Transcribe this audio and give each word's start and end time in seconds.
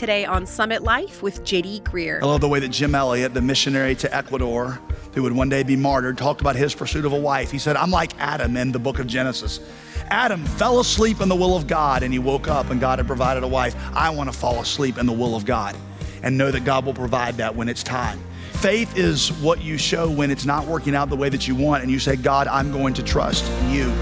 today 0.00 0.24
on 0.24 0.46
Summit 0.46 0.82
Life 0.82 1.22
with 1.22 1.44
JD 1.44 1.82
Greear. 1.82 2.22
I 2.22 2.24
love 2.24 2.40
the 2.40 2.48
way 2.48 2.58
that 2.58 2.70
Jim 2.70 2.94
Elliot, 2.94 3.34
the 3.34 3.42
missionary 3.42 3.94
to 3.96 4.16
Ecuador, 4.16 4.80
who 5.12 5.22
would 5.22 5.34
one 5.34 5.50
day 5.50 5.62
be 5.62 5.76
martyred, 5.76 6.16
talked 6.16 6.40
about 6.40 6.56
his 6.56 6.74
pursuit 6.74 7.04
of 7.04 7.12
a 7.12 7.20
wife. 7.20 7.50
He 7.50 7.58
said, 7.58 7.76
I'm 7.76 7.90
like 7.90 8.18
Adam 8.18 8.56
in 8.56 8.72
the 8.72 8.78
book 8.78 8.98
of 8.98 9.06
Genesis. 9.06 9.60
Adam 10.08 10.42
fell 10.46 10.80
asleep 10.80 11.20
in 11.20 11.28
the 11.28 11.36
will 11.36 11.54
of 11.54 11.66
God 11.66 12.02
and 12.02 12.14
he 12.14 12.18
woke 12.18 12.48
up 12.48 12.70
and 12.70 12.80
God 12.80 12.98
had 12.98 13.06
provided 13.06 13.42
a 13.42 13.46
wife. 13.46 13.76
I 13.92 14.08
want 14.08 14.32
to 14.32 14.38
fall 14.38 14.58
asleep 14.60 14.96
in 14.96 15.04
the 15.04 15.12
will 15.12 15.36
of 15.36 15.44
God 15.44 15.76
and 16.22 16.38
know 16.38 16.50
that 16.50 16.64
God 16.64 16.86
will 16.86 16.94
provide 16.94 17.36
that 17.36 17.54
when 17.54 17.68
it's 17.68 17.82
time. 17.82 18.18
Faith 18.52 18.96
is 18.96 19.30
what 19.34 19.60
you 19.60 19.76
show 19.76 20.08
when 20.08 20.30
it's 20.30 20.46
not 20.46 20.66
working 20.66 20.94
out 20.94 21.10
the 21.10 21.16
way 21.16 21.28
that 21.28 21.46
you 21.46 21.54
want 21.54 21.82
and 21.82 21.92
you 21.92 21.98
say, 21.98 22.16
God, 22.16 22.48
I'm 22.48 22.72
going 22.72 22.94
to 22.94 23.02
trust 23.02 23.44
you. 23.68 23.92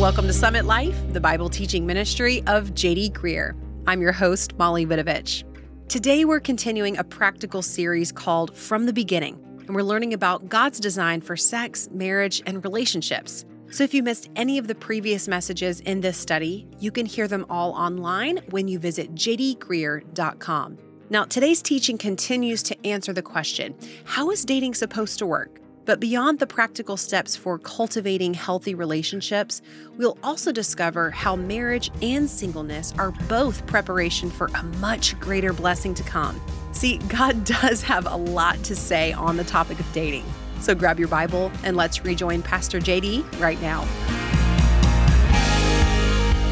Welcome 0.00 0.26
to 0.28 0.32
Summit 0.32 0.64
Life, 0.64 0.96
the 1.12 1.20
Bible 1.20 1.50
teaching 1.50 1.84
ministry 1.84 2.38
of 2.46 2.70
JD 2.70 3.12
Greear. 3.12 3.54
I'm 3.86 4.00
your 4.00 4.12
host, 4.12 4.56
Molly 4.56 4.86
Vidovich. 4.86 5.44
Today, 5.90 6.24
we're 6.24 6.40
continuing 6.40 6.96
a 6.96 7.04
practical 7.04 7.60
series 7.60 8.10
called 8.10 8.56
From 8.56 8.86
the 8.86 8.94
Beginning, 8.94 9.38
and 9.66 9.74
we're 9.74 9.82
learning 9.82 10.14
about 10.14 10.48
God's 10.48 10.80
design 10.80 11.20
for 11.20 11.36
sex, 11.36 11.90
marriage, 11.92 12.42
and 12.46 12.64
relationships. 12.64 13.44
So, 13.70 13.84
if 13.84 13.92
you 13.92 14.02
missed 14.02 14.30
any 14.36 14.56
of 14.56 14.68
the 14.68 14.74
previous 14.74 15.28
messages 15.28 15.80
in 15.80 16.00
this 16.00 16.16
study, 16.16 16.66
you 16.78 16.90
can 16.90 17.04
hear 17.04 17.28
them 17.28 17.44
all 17.50 17.72
online 17.72 18.38
when 18.48 18.68
you 18.68 18.78
visit 18.78 19.14
jdgreear.com. 19.14 20.78
Now, 21.10 21.24
today's 21.24 21.60
teaching 21.60 21.98
continues 21.98 22.62
to 22.62 22.86
answer 22.86 23.12
the 23.12 23.20
question 23.20 23.74
how 24.04 24.30
is 24.30 24.46
dating 24.46 24.76
supposed 24.76 25.18
to 25.18 25.26
work? 25.26 25.59
But 25.84 26.00
beyond 26.00 26.38
the 26.38 26.46
practical 26.46 26.96
steps 26.96 27.36
for 27.36 27.58
cultivating 27.58 28.34
healthy 28.34 28.74
relationships, 28.74 29.62
we'll 29.96 30.18
also 30.22 30.52
discover 30.52 31.10
how 31.10 31.36
marriage 31.36 31.90
and 32.02 32.28
singleness 32.28 32.92
are 32.98 33.12
both 33.28 33.66
preparation 33.66 34.30
for 34.30 34.48
a 34.54 34.62
much 34.62 35.18
greater 35.20 35.52
blessing 35.52 35.94
to 35.94 36.02
come. 36.02 36.40
See, 36.72 36.98
God 37.08 37.44
does 37.62 37.82
have 37.82 38.06
a 38.06 38.16
lot 38.16 38.62
to 38.64 38.76
say 38.76 39.12
on 39.12 39.36
the 39.36 39.44
topic 39.44 39.80
of 39.80 39.92
dating. 39.92 40.24
So 40.60 40.74
grab 40.74 40.98
your 40.98 41.08
Bible 41.08 41.50
and 41.64 41.76
let's 41.76 42.04
rejoin 42.04 42.42
Pastor 42.42 42.80
JD 42.80 43.40
right 43.40 43.60
now. 43.62 43.86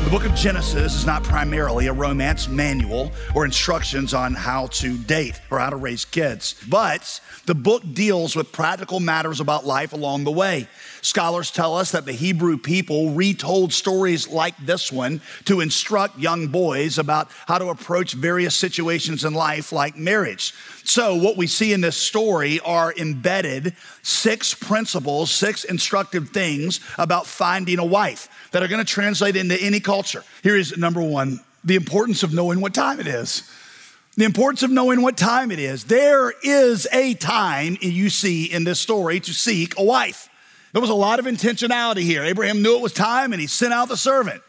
The 0.04 0.10
book 0.10 0.24
of 0.24 0.34
Genesis 0.34 0.94
is 0.94 1.04
not 1.04 1.22
primarily 1.22 1.86
a 1.88 1.92
romance 1.92 2.48
manual 2.48 3.12
or 3.34 3.44
instructions 3.44 4.14
on 4.14 4.32
how 4.32 4.68
to 4.68 4.96
date 4.96 5.38
or 5.50 5.58
how 5.58 5.68
to 5.68 5.76
raise 5.76 6.06
kids, 6.06 6.54
but 6.68 7.20
the 7.44 7.54
book 7.54 7.82
deals 7.92 8.34
with 8.34 8.50
practical 8.50 9.00
matters 9.00 9.40
about 9.40 9.66
life 9.66 9.92
along 9.92 10.24
the 10.24 10.30
way. 10.30 10.66
Scholars 11.02 11.50
tell 11.50 11.76
us 11.76 11.92
that 11.92 12.04
the 12.04 12.12
Hebrew 12.12 12.56
people 12.58 13.10
retold 13.10 13.72
stories 13.72 14.28
like 14.28 14.56
this 14.58 14.90
one 14.90 15.20
to 15.44 15.60
instruct 15.60 16.18
young 16.18 16.48
boys 16.48 16.98
about 16.98 17.30
how 17.46 17.58
to 17.58 17.68
approach 17.68 18.12
various 18.14 18.56
situations 18.56 19.24
in 19.24 19.34
life, 19.34 19.72
like 19.72 19.96
marriage. 19.96 20.54
So, 20.84 21.14
what 21.14 21.36
we 21.36 21.46
see 21.46 21.72
in 21.72 21.80
this 21.80 21.96
story 21.96 22.60
are 22.60 22.94
embedded 22.96 23.76
six 24.02 24.54
principles, 24.54 25.30
six 25.30 25.64
instructive 25.64 26.30
things 26.30 26.80
about 26.96 27.26
finding 27.26 27.78
a 27.78 27.84
wife 27.84 28.28
that 28.52 28.62
are 28.62 28.68
going 28.68 28.84
to 28.84 28.90
translate 28.90 29.36
into 29.36 29.60
any 29.60 29.80
culture. 29.80 30.24
Here 30.42 30.56
is 30.56 30.76
number 30.76 31.02
one 31.02 31.40
the 31.64 31.74
importance 31.74 32.22
of 32.22 32.32
knowing 32.32 32.60
what 32.60 32.72
time 32.72 33.00
it 33.00 33.06
is. 33.06 33.42
The 34.16 34.24
importance 34.24 34.62
of 34.62 34.70
knowing 34.70 35.02
what 35.02 35.16
time 35.16 35.52
it 35.52 35.58
is. 35.58 35.84
There 35.84 36.32
is 36.42 36.88
a 36.92 37.14
time 37.14 37.76
you 37.80 38.10
see 38.10 38.46
in 38.46 38.64
this 38.64 38.80
story 38.80 39.20
to 39.20 39.32
seek 39.32 39.78
a 39.78 39.84
wife. 39.84 40.28
There 40.78 40.80
was 40.80 40.90
a 40.90 40.94
lot 40.94 41.18
of 41.18 41.24
intentionality 41.24 42.02
here. 42.02 42.22
Abraham 42.22 42.62
knew 42.62 42.76
it 42.76 42.80
was 42.80 42.92
time 42.92 43.32
and 43.32 43.40
he 43.40 43.48
sent 43.48 43.72
out 43.72 43.88
the 43.88 43.96
servant. 43.96 44.40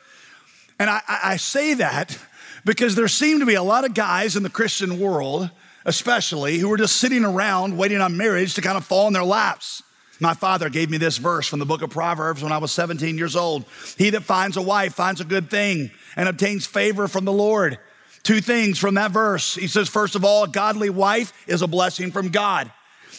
And 0.77 0.88
I, 0.88 1.02
I 1.08 1.38
say 1.38 1.73
that 1.73 2.19
because 2.63 2.94
there 2.94 3.08
seem 3.08 3.39
to 3.39 3.47
be 3.47 3.55
a 3.55 3.63
lot 3.63 3.84
of 3.84 3.95
guys 3.95 4.35
in 4.35 4.44
the 4.44 4.50
Christian 4.51 5.00
world, 5.00 5.50
especially, 5.85 6.59
who 6.59 6.72
are 6.72 6.78
just 6.78 6.97
sitting 6.97 7.25
around 7.25 7.79
waiting 7.79 8.00
on 8.00 8.16
marriage 8.16 8.53
to 8.53 8.62
kind 8.62 8.78
of 8.78 8.85
fall 8.85 9.07
in 9.07 9.13
their 9.13 9.23
laps. 9.23 9.81
My 10.19 10.35
father 10.35 10.69
gave 10.69 10.91
me 10.91 11.00
this 11.00 11.17
verse 11.17 11.47
from 11.47 11.57
the 11.57 11.66
book 11.66 11.81
of 11.81 11.90
Proverbs 11.90 12.44
when 12.44 12.51
I 12.51 12.59
was 12.59 12.72
17 12.73 13.17
years 13.17 13.35
old. 13.35 13.66
He 13.97 14.11
that 14.11 14.22
finds 14.22 14.56
a 14.56 14.61
wife 14.61 14.94
finds 14.94 15.22
a 15.22 15.25
good 15.25 15.50
thing 15.50 15.90
and 16.16 16.29
obtains 16.29 16.67
favor 16.67 17.07
from 17.07 17.25
the 17.25 17.34
Lord. 17.34 17.79
Two 18.22 18.40
things 18.40 18.78
from 18.78 18.94
that 18.94 19.09
verse. 19.09 19.56
He 19.56 19.66
says, 19.66 19.90
first 19.90 20.13
of 20.13 20.23
all, 20.23 20.44
a 20.44 20.47
godly 20.47 20.91
wife 20.91 21.34
is 21.47 21.63
a 21.63 21.67
blessing 21.67 22.11
from 22.11 22.29
God. 22.29 22.72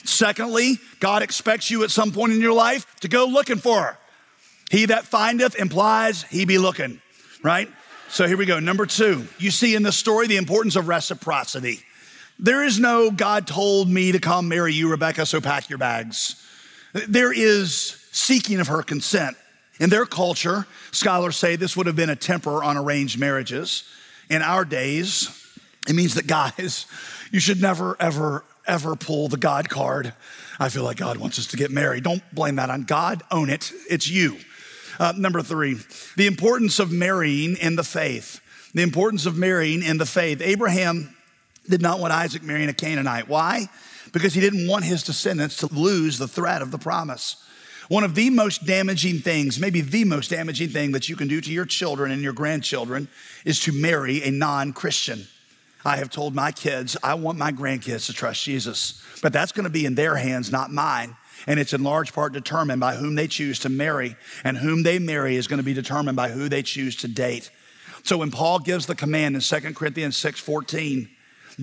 Secondly, 0.04 0.78
God 0.98 1.22
expects 1.22 1.70
you 1.70 1.84
at 1.84 1.90
some 1.90 2.12
point 2.12 2.32
in 2.32 2.40
your 2.40 2.52
life 2.52 2.86
to 3.00 3.08
go 3.08 3.26
looking 3.26 3.58
for 3.58 3.82
her. 3.82 3.98
He 4.70 4.86
that 4.86 5.04
findeth 5.04 5.56
implies 5.56 6.22
he 6.22 6.44
be 6.44 6.58
looking, 6.58 7.00
right? 7.42 7.68
So 8.08 8.26
here 8.26 8.36
we 8.36 8.46
go. 8.46 8.58
Number 8.58 8.86
two, 8.86 9.26
you 9.38 9.50
see 9.50 9.74
in 9.74 9.82
this 9.82 9.96
story 9.96 10.26
the 10.26 10.36
importance 10.36 10.76
of 10.76 10.88
reciprocity. 10.88 11.80
There 12.38 12.64
is 12.64 12.80
no 12.80 13.10
God 13.10 13.46
told 13.46 13.88
me 13.88 14.12
to 14.12 14.18
come 14.18 14.48
marry 14.48 14.72
you, 14.72 14.90
Rebecca, 14.90 15.26
so 15.26 15.40
pack 15.40 15.68
your 15.68 15.78
bags. 15.78 16.42
There 16.92 17.32
is 17.32 18.00
seeking 18.12 18.60
of 18.60 18.68
her 18.68 18.82
consent. 18.82 19.36
In 19.78 19.90
their 19.90 20.06
culture, 20.06 20.66
scholars 20.90 21.36
say 21.36 21.56
this 21.56 21.76
would 21.76 21.86
have 21.86 21.96
been 21.96 22.10
a 22.10 22.16
temper 22.16 22.62
on 22.62 22.76
arranged 22.76 23.18
marriages. 23.18 23.84
In 24.28 24.42
our 24.42 24.64
days, 24.64 25.28
it 25.88 25.94
means 25.94 26.14
that 26.14 26.26
guys, 26.56 26.86
you 27.30 27.40
should 27.40 27.60
never, 27.60 27.96
ever, 28.00 28.44
ever 28.70 28.96
pull 28.96 29.28
the 29.28 29.36
God 29.36 29.68
card. 29.68 30.14
I 30.58 30.68
feel 30.68 30.84
like 30.84 30.98
God 30.98 31.16
wants 31.16 31.38
us 31.38 31.46
to 31.48 31.56
get 31.56 31.70
married. 31.70 32.04
Don't 32.04 32.22
blame 32.34 32.56
that 32.56 32.70
on 32.70 32.84
God, 32.84 33.22
own 33.30 33.50
it. 33.50 33.72
It's 33.88 34.08
you. 34.08 34.38
Uh, 34.98 35.12
number 35.16 35.42
three, 35.42 35.76
the 36.16 36.26
importance 36.26 36.78
of 36.78 36.92
marrying 36.92 37.56
in 37.56 37.76
the 37.76 37.84
faith. 37.84 38.40
The 38.74 38.82
importance 38.82 39.26
of 39.26 39.36
marrying 39.36 39.82
in 39.82 39.98
the 39.98 40.06
faith. 40.06 40.40
Abraham 40.40 41.14
did 41.68 41.82
not 41.82 42.00
want 42.00 42.12
Isaac 42.12 42.42
marrying 42.42 42.68
a 42.68 42.74
Canaanite. 42.74 43.28
Why? 43.28 43.68
because 44.12 44.34
he 44.34 44.40
didn't 44.40 44.66
want 44.66 44.84
his 44.84 45.02
descendants 45.02 45.56
to 45.58 45.66
lose 45.66 46.18
the 46.18 46.28
threat 46.28 46.62
of 46.62 46.70
the 46.70 46.78
promise. 46.78 47.36
One 47.88 48.04
of 48.04 48.14
the 48.14 48.30
most 48.30 48.66
damaging 48.66 49.18
things, 49.18 49.58
maybe 49.58 49.80
the 49.80 50.04
most 50.04 50.30
damaging 50.30 50.68
thing 50.68 50.92
that 50.92 51.08
you 51.08 51.16
can 51.16 51.28
do 51.28 51.40
to 51.40 51.52
your 51.52 51.64
children 51.64 52.12
and 52.12 52.22
your 52.22 52.32
grandchildren 52.32 53.08
is 53.44 53.60
to 53.60 53.72
marry 53.72 54.22
a 54.22 54.30
non 54.30 54.72
Christian. 54.72 55.26
I 55.84 55.96
have 55.96 56.10
told 56.10 56.34
my 56.34 56.52
kids, 56.52 56.96
I 57.02 57.14
want 57.14 57.38
my 57.38 57.52
grandkids 57.52 58.06
to 58.06 58.12
trust 58.12 58.44
Jesus, 58.44 59.02
but 59.22 59.32
that's 59.32 59.52
going 59.52 59.64
to 59.64 59.70
be 59.70 59.86
in 59.86 59.94
their 59.94 60.16
hands, 60.16 60.52
not 60.52 60.70
mine. 60.70 61.16
And 61.46 61.58
it's 61.58 61.72
in 61.72 61.82
large 61.82 62.12
part 62.12 62.32
determined 62.32 62.80
by 62.80 62.96
whom 62.96 63.14
they 63.14 63.26
choose 63.26 63.58
to 63.60 63.68
marry, 63.70 64.16
and 64.44 64.58
whom 64.58 64.82
they 64.82 64.98
marry 64.98 65.36
is 65.36 65.46
going 65.46 65.58
to 65.58 65.64
be 65.64 65.72
determined 65.72 66.16
by 66.16 66.28
who 66.28 66.48
they 66.48 66.62
choose 66.62 66.96
to 66.96 67.08
date. 67.08 67.50
So 68.02 68.18
when 68.18 68.30
Paul 68.30 68.58
gives 68.58 68.86
the 68.86 68.94
command 68.94 69.34
in 69.34 69.40
2 69.40 69.74
Corinthians 69.74 70.16
6 70.16 70.40
14, 70.40 71.08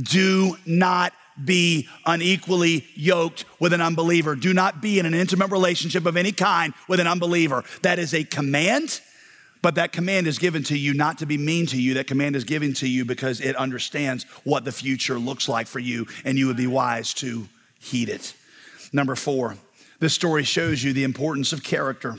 do 0.01 0.57
not 0.65 1.13
be 1.43 1.87
unequally 2.05 2.87
yoked 2.95 3.45
with 3.59 3.73
an 3.73 3.81
unbeliever. 3.81 4.35
Do 4.35 4.53
not 4.53 4.81
be 4.81 4.99
in 4.99 5.05
an 5.05 5.13
intimate 5.13 5.51
relationship 5.51 6.05
of 6.05 6.17
any 6.17 6.31
kind 6.31 6.73
with 6.87 6.99
an 6.99 7.07
unbeliever. 7.07 7.63
That 7.83 7.99
is 7.99 8.13
a 8.13 8.23
command, 8.23 9.01
but 9.61 9.75
that 9.75 9.91
command 9.91 10.27
is 10.27 10.39
given 10.39 10.63
to 10.63 10.77
you 10.77 10.93
not 10.93 11.17
to 11.19 11.25
be 11.25 11.37
mean 11.37 11.65
to 11.67 11.81
you. 11.81 11.95
That 11.95 12.07
command 12.07 12.35
is 12.35 12.43
given 12.43 12.73
to 12.75 12.87
you 12.87 13.05
because 13.05 13.41
it 13.41 13.55
understands 13.55 14.23
what 14.43 14.65
the 14.65 14.71
future 14.71 15.19
looks 15.19 15.49
like 15.49 15.67
for 15.67 15.79
you, 15.79 16.07
and 16.23 16.37
you 16.37 16.47
would 16.47 16.57
be 16.57 16.67
wise 16.67 17.13
to 17.15 17.47
heed 17.79 18.09
it. 18.09 18.33
Number 18.93 19.15
four, 19.15 19.57
this 19.99 20.13
story 20.13 20.43
shows 20.43 20.83
you 20.83 20.93
the 20.93 21.03
importance 21.03 21.53
of 21.53 21.63
character. 21.63 22.17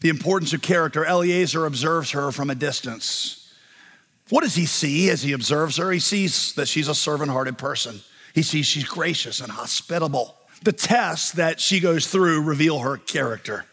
The 0.00 0.08
importance 0.08 0.52
of 0.52 0.62
character. 0.62 1.04
Eliezer 1.04 1.66
observes 1.66 2.12
her 2.12 2.32
from 2.32 2.50
a 2.50 2.54
distance. 2.54 3.52
What 4.30 4.42
does 4.42 4.54
he 4.54 4.64
see 4.64 5.10
as 5.10 5.22
he 5.22 5.32
observes 5.32 5.76
her? 5.76 5.90
He 5.90 5.98
sees 5.98 6.54
that 6.54 6.68
she's 6.68 6.88
a 6.88 6.94
servant 6.94 7.30
hearted 7.30 7.58
person. 7.58 8.00
He 8.32 8.42
sees 8.42 8.66
she's 8.66 8.84
gracious 8.84 9.40
and 9.40 9.50
hospitable. 9.50 10.36
The 10.62 10.72
tests 10.72 11.32
that 11.32 11.58
she 11.60 11.80
goes 11.80 12.06
through 12.06 12.42
reveal 12.42 12.78
her 12.78 12.96
character. 12.96 13.66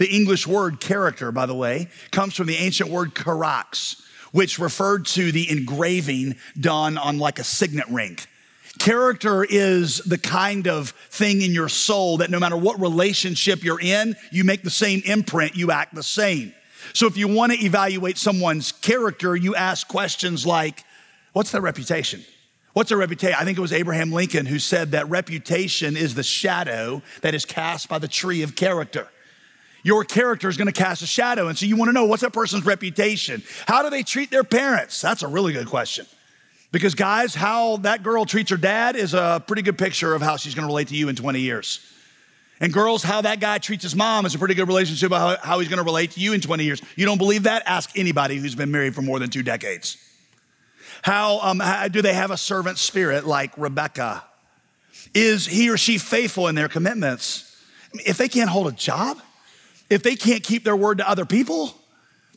The 0.00 0.08
English 0.08 0.46
word 0.46 0.80
character, 0.80 1.30
by 1.30 1.44
the 1.44 1.54
way, 1.54 1.88
comes 2.10 2.34
from 2.34 2.46
the 2.46 2.56
ancient 2.56 2.88
word 2.88 3.14
charax, 3.14 4.00
which 4.32 4.58
referred 4.58 5.04
to 5.08 5.30
the 5.30 5.50
engraving 5.50 6.36
done 6.58 6.96
on 6.96 7.18
like 7.18 7.38
a 7.38 7.44
signet 7.44 7.86
ring. 7.90 8.18
Character 8.78 9.44
is 9.44 9.98
the 9.98 10.16
kind 10.16 10.66
of 10.66 10.92
thing 11.10 11.42
in 11.42 11.52
your 11.52 11.68
soul 11.68 12.16
that 12.16 12.30
no 12.30 12.40
matter 12.40 12.56
what 12.56 12.80
relationship 12.80 13.62
you're 13.62 13.78
in, 13.78 14.16
you 14.32 14.42
make 14.42 14.62
the 14.62 14.70
same 14.70 15.02
imprint, 15.04 15.54
you 15.54 15.70
act 15.70 15.94
the 15.94 16.02
same. 16.02 16.54
So 16.94 17.06
if 17.06 17.18
you 17.18 17.28
want 17.28 17.52
to 17.52 17.62
evaluate 17.62 18.16
someone's 18.16 18.72
character, 18.72 19.36
you 19.36 19.54
ask 19.54 19.86
questions 19.86 20.46
like, 20.46 20.82
What's 21.34 21.50
their 21.50 21.60
reputation? 21.60 22.24
What's 22.72 22.90
a 22.90 22.96
reputation? 22.96 23.36
I 23.38 23.44
think 23.44 23.58
it 23.58 23.60
was 23.60 23.74
Abraham 23.74 24.12
Lincoln 24.12 24.46
who 24.46 24.60
said 24.60 24.92
that 24.92 25.10
reputation 25.10 25.94
is 25.94 26.14
the 26.14 26.22
shadow 26.22 27.02
that 27.20 27.34
is 27.34 27.44
cast 27.44 27.90
by 27.90 27.98
the 27.98 28.08
tree 28.08 28.42
of 28.42 28.56
character. 28.56 29.06
Your 29.82 30.04
character 30.04 30.48
is 30.48 30.56
going 30.56 30.66
to 30.66 30.72
cast 30.72 31.02
a 31.02 31.06
shadow. 31.06 31.48
And 31.48 31.56
so 31.56 31.66
you 31.66 31.76
want 31.76 31.88
to 31.88 31.92
know 31.92 32.04
what's 32.04 32.22
that 32.22 32.32
person's 32.32 32.64
reputation? 32.64 33.42
How 33.66 33.82
do 33.82 33.90
they 33.90 34.02
treat 34.02 34.30
their 34.30 34.44
parents? 34.44 35.00
That's 35.00 35.22
a 35.22 35.28
really 35.28 35.52
good 35.52 35.66
question. 35.66 36.06
Because, 36.72 36.94
guys, 36.94 37.34
how 37.34 37.78
that 37.78 38.02
girl 38.02 38.24
treats 38.24 38.50
her 38.50 38.56
dad 38.56 38.94
is 38.94 39.14
a 39.14 39.42
pretty 39.46 39.62
good 39.62 39.78
picture 39.78 40.14
of 40.14 40.22
how 40.22 40.36
she's 40.36 40.54
going 40.54 40.62
to 40.62 40.68
relate 40.68 40.88
to 40.88 40.94
you 40.94 41.08
in 41.08 41.16
20 41.16 41.40
years. 41.40 41.80
And 42.60 42.72
girls, 42.72 43.02
how 43.02 43.22
that 43.22 43.40
guy 43.40 43.56
treats 43.56 43.82
his 43.82 43.96
mom 43.96 44.26
is 44.26 44.34
a 44.34 44.38
pretty 44.38 44.54
good 44.54 44.68
relationship 44.68 45.06
about 45.06 45.40
how, 45.40 45.58
he's 45.58 45.68
gonna 45.68 45.82
relate 45.82 46.12
to 46.12 46.20
you 46.20 46.34
in 46.34 46.42
20 46.42 46.62
years. 46.62 46.82
You 46.94 47.06
don't 47.06 47.16
believe 47.16 47.44
that? 47.44 47.62
Ask 47.64 47.98
anybody 47.98 48.36
who's 48.36 48.54
been 48.54 48.70
married 48.70 48.94
for 48.94 49.00
more 49.00 49.18
than 49.18 49.30
two 49.30 49.42
decades. 49.42 49.96
How, 51.00 51.40
um, 51.40 51.60
how 51.60 51.88
do 51.88 52.02
they 52.02 52.12
have 52.12 52.30
a 52.30 52.36
servant 52.36 52.76
spirit 52.76 53.26
like 53.26 53.56
Rebecca? 53.56 54.22
Is 55.14 55.46
he 55.46 55.70
or 55.70 55.78
she 55.78 55.96
faithful 55.96 56.48
in 56.48 56.54
their 56.54 56.68
commitments? 56.68 57.46
If 57.94 58.18
they 58.18 58.28
can't 58.28 58.50
hold 58.50 58.68
a 58.68 58.72
job, 58.72 59.18
if 59.90 60.02
they 60.02 60.16
can't 60.16 60.42
keep 60.42 60.64
their 60.64 60.76
word 60.76 60.98
to 60.98 61.08
other 61.08 61.26
people, 61.26 61.74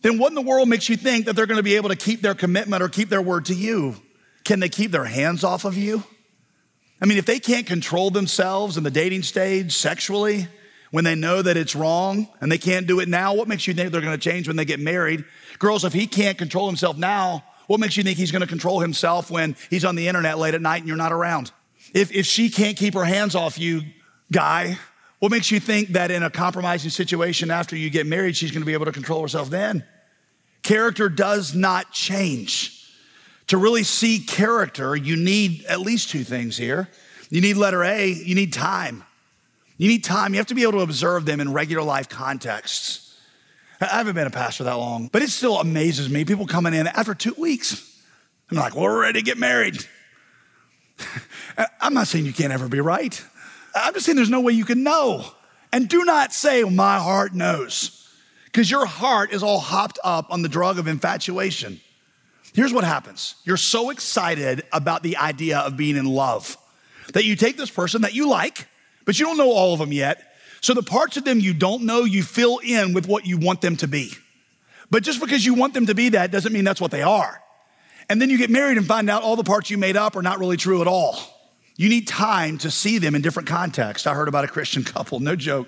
then 0.02 0.18
what 0.18 0.30
in 0.30 0.36
the 0.36 0.42
world 0.42 0.68
makes 0.68 0.90
you 0.90 0.98
think 0.98 1.26
that 1.26 1.36
they're 1.36 1.46
gonna 1.46 1.64
be 1.64 1.76
able 1.76 1.90
to 1.90 1.96
keep 1.96 2.22
their 2.22 2.36
commitment 2.36 2.84
or 2.84 2.90
keep 2.90 3.10
their 3.10 3.22
word 3.22 3.46
to 3.46 3.54
you? 3.54 3.96
Can 4.44 4.60
they 4.60 4.70
keep 4.70 4.92
their 4.92 5.06
hands 5.06 5.44
off 5.44 5.64
of 5.64 5.78
you? 5.78 6.04
I 7.02 7.06
mean, 7.06 7.18
if 7.18 7.26
they 7.26 7.40
can't 7.40 7.66
control 7.66 8.10
themselves 8.10 8.78
in 8.78 8.84
the 8.84 8.92
dating 8.92 9.24
stage 9.24 9.76
sexually, 9.76 10.48
when 10.92 11.04
they 11.04 11.16
know 11.16 11.42
that 11.42 11.58
it's 11.58 11.76
wrong 11.76 12.28
and 12.40 12.52
they 12.52 12.58
can't 12.58 12.86
do 12.86 13.00
it 13.00 13.10
now, 13.10 13.34
what 13.34 13.48
makes 13.48 13.66
you 13.66 13.74
think 13.74 13.92
they're 13.92 14.02
gonna 14.02 14.18
change 14.18 14.48
when 14.48 14.58
they 14.58 14.66
get 14.66 14.80
married? 14.80 15.24
Girls, 15.60 15.86
if 15.86 15.94
he 15.94 16.08
can't 16.08 16.38
control 16.38 16.68
himself 16.68 16.98
now, 16.98 17.44
what 17.68 17.80
makes 17.80 17.96
you 17.98 18.04
think 18.04 18.18
he's 18.18 18.32
gonna 18.32 18.48
control 18.48 18.80
himself 18.80 19.32
when 19.32 19.56
he's 19.70 19.86
on 19.86 19.96
the 19.96 20.08
internet 20.08 20.38
late 20.38 20.54
at 20.54 20.62
night 20.62 20.80
and 20.80 20.88
you're 20.88 20.98
not 20.98 21.12
around? 21.12 21.52
If, 21.94 22.12
if 22.12 22.26
she 22.26 22.50
can't 22.50 22.78
keep 22.78 22.94
her 22.94 23.06
hands 23.06 23.36
off 23.36 23.58
you, 23.58 23.84
guy, 24.32 24.78
what 25.24 25.32
makes 25.32 25.52
you 25.52 25.62
think 25.62 25.88
that 25.94 26.12
in 26.12 26.22
a 26.22 26.30
compromising 26.30 26.90
situation 26.90 27.50
after 27.50 27.78
you 27.78 27.90
get 27.90 28.06
married, 28.06 28.36
she's 28.36 28.52
gonna 28.52 28.66
be 28.66 28.74
able 28.74 28.84
to 28.84 28.92
control 28.92 29.22
herself 29.22 29.50
then? 29.50 29.86
Character 30.64 31.08
does 31.08 31.56
not 31.56 31.94
change. 31.94 32.92
To 33.48 33.56
really 33.56 33.84
see 33.84 34.20
character, 34.20 34.98
you 34.98 35.16
need 35.16 35.64
at 35.64 35.80
least 35.80 36.10
two 36.10 36.26
things 36.26 36.58
here. 36.58 36.90
You 37.30 37.40
need 37.40 37.56
letter 37.56 37.86
A, 37.86 38.10
you 38.10 38.36
need 38.36 38.52
time. 38.52 39.06
You 39.78 39.88
need 39.88 40.04
time. 40.04 40.34
You 40.34 40.40
have 40.40 40.48
to 40.48 40.56
be 40.56 40.64
able 40.64 40.74
to 40.74 40.80
observe 40.82 41.24
them 41.24 41.40
in 41.40 41.54
regular 41.54 41.84
life 41.84 42.10
contexts. 42.10 43.18
I 43.80 43.86
haven't 43.86 44.16
been 44.16 44.28
a 44.28 44.30
pastor 44.30 44.66
that 44.66 44.74
long, 44.74 45.08
but 45.08 45.22
it 45.22 45.30
still 45.30 45.58
amazes 45.58 46.10
me. 46.10 46.26
People 46.26 46.48
coming 46.48 46.74
in 46.74 46.86
after 46.86 47.16
two 47.16 47.36
weeks. 47.38 47.98
I'm 48.52 48.58
like, 48.58 48.76
well, 48.76 48.84
we're 48.84 49.00
ready 49.00 49.22
to 49.22 49.26
get 49.26 49.38
married. 49.38 49.78
I'm 51.80 51.94
not 51.94 52.08
saying 52.08 52.26
you 52.26 52.34
can't 52.34 52.52
ever 52.52 52.68
be 52.68 52.82
right. 52.82 53.24
I'm 53.76 53.94
just 53.94 54.06
saying 54.06 54.16
there's 54.16 54.30
no 54.30 54.42
way 54.42 54.54
you 54.54 54.66
can 54.66 54.84
know. 54.84 55.26
And 55.72 55.90
do 55.90 56.06
not 56.06 56.34
say, 56.34 56.64
my 56.64 57.00
heart 57.00 57.34
knows, 57.34 58.08
because 58.46 58.70
your 58.70 58.86
heart 58.86 59.34
is 59.34 59.42
all 59.42 59.60
hopped 59.60 59.98
up 60.04 60.32
on 60.32 60.44
the 60.44 60.50
drug 60.50 60.78
of 60.78 60.88
infatuation. 60.88 61.82
Here's 62.54 62.72
what 62.72 62.84
happens 62.84 63.36
you're 63.46 63.58
so 63.58 63.90
excited 63.90 64.64
about 64.72 65.02
the 65.02 65.18
idea 65.18 65.60
of 65.60 65.76
being 65.76 65.98
in 65.98 66.06
love 66.06 66.58
that 67.14 67.26
you 67.26 67.36
take 67.36 67.58
this 67.58 67.72
person 67.72 68.04
that 68.04 68.14
you 68.14 68.30
like, 68.30 68.68
but 69.06 69.20
you 69.20 69.26
don't 69.26 69.38
know 69.38 69.52
all 69.52 69.74
of 69.74 69.80
them 69.80 69.92
yet. 69.92 70.24
So 70.62 70.74
the 70.74 70.84
parts 70.84 71.18
of 71.18 71.26
them 71.26 71.40
you 71.40 71.54
don't 71.54 71.84
know, 71.84 72.04
you 72.04 72.24
fill 72.24 72.60
in 72.60 72.94
with 72.94 73.08
what 73.08 73.26
you 73.26 73.38
want 73.38 73.62
them 73.62 73.76
to 73.78 73.88
be. 73.88 74.12
But 74.90 75.04
just 75.04 75.20
because 75.20 75.46
you 75.46 75.56
want 75.56 75.74
them 75.74 75.88
to 75.88 75.96
be 75.96 76.10
that 76.10 76.32
doesn't 76.32 76.54
mean 76.54 76.64
that's 76.64 76.80
what 76.80 76.92
they 76.92 77.02
are. 77.02 77.42
And 78.10 78.22
then 78.22 78.30
you 78.30 78.38
get 78.38 78.50
married 78.50 78.78
and 78.78 78.86
find 78.86 79.10
out 79.10 79.24
all 79.24 79.36
the 79.36 79.44
parts 79.44 79.70
you 79.70 79.78
made 79.78 79.98
up 79.98 80.16
are 80.16 80.22
not 80.22 80.40
really 80.40 80.58
true 80.58 80.82
at 80.82 80.88
all. 80.88 81.18
You 81.76 81.90
need 81.90 82.08
time 82.08 82.60
to 82.60 82.70
see 82.70 83.00
them 83.00 83.16
in 83.16 83.22
different 83.22 83.50
contexts. 83.50 84.06
I 84.06 84.14
heard 84.14 84.28
about 84.28 84.46
a 84.46 84.48
Christian 84.48 84.84
couple, 84.84 85.20
no 85.20 85.36
joke. 85.36 85.68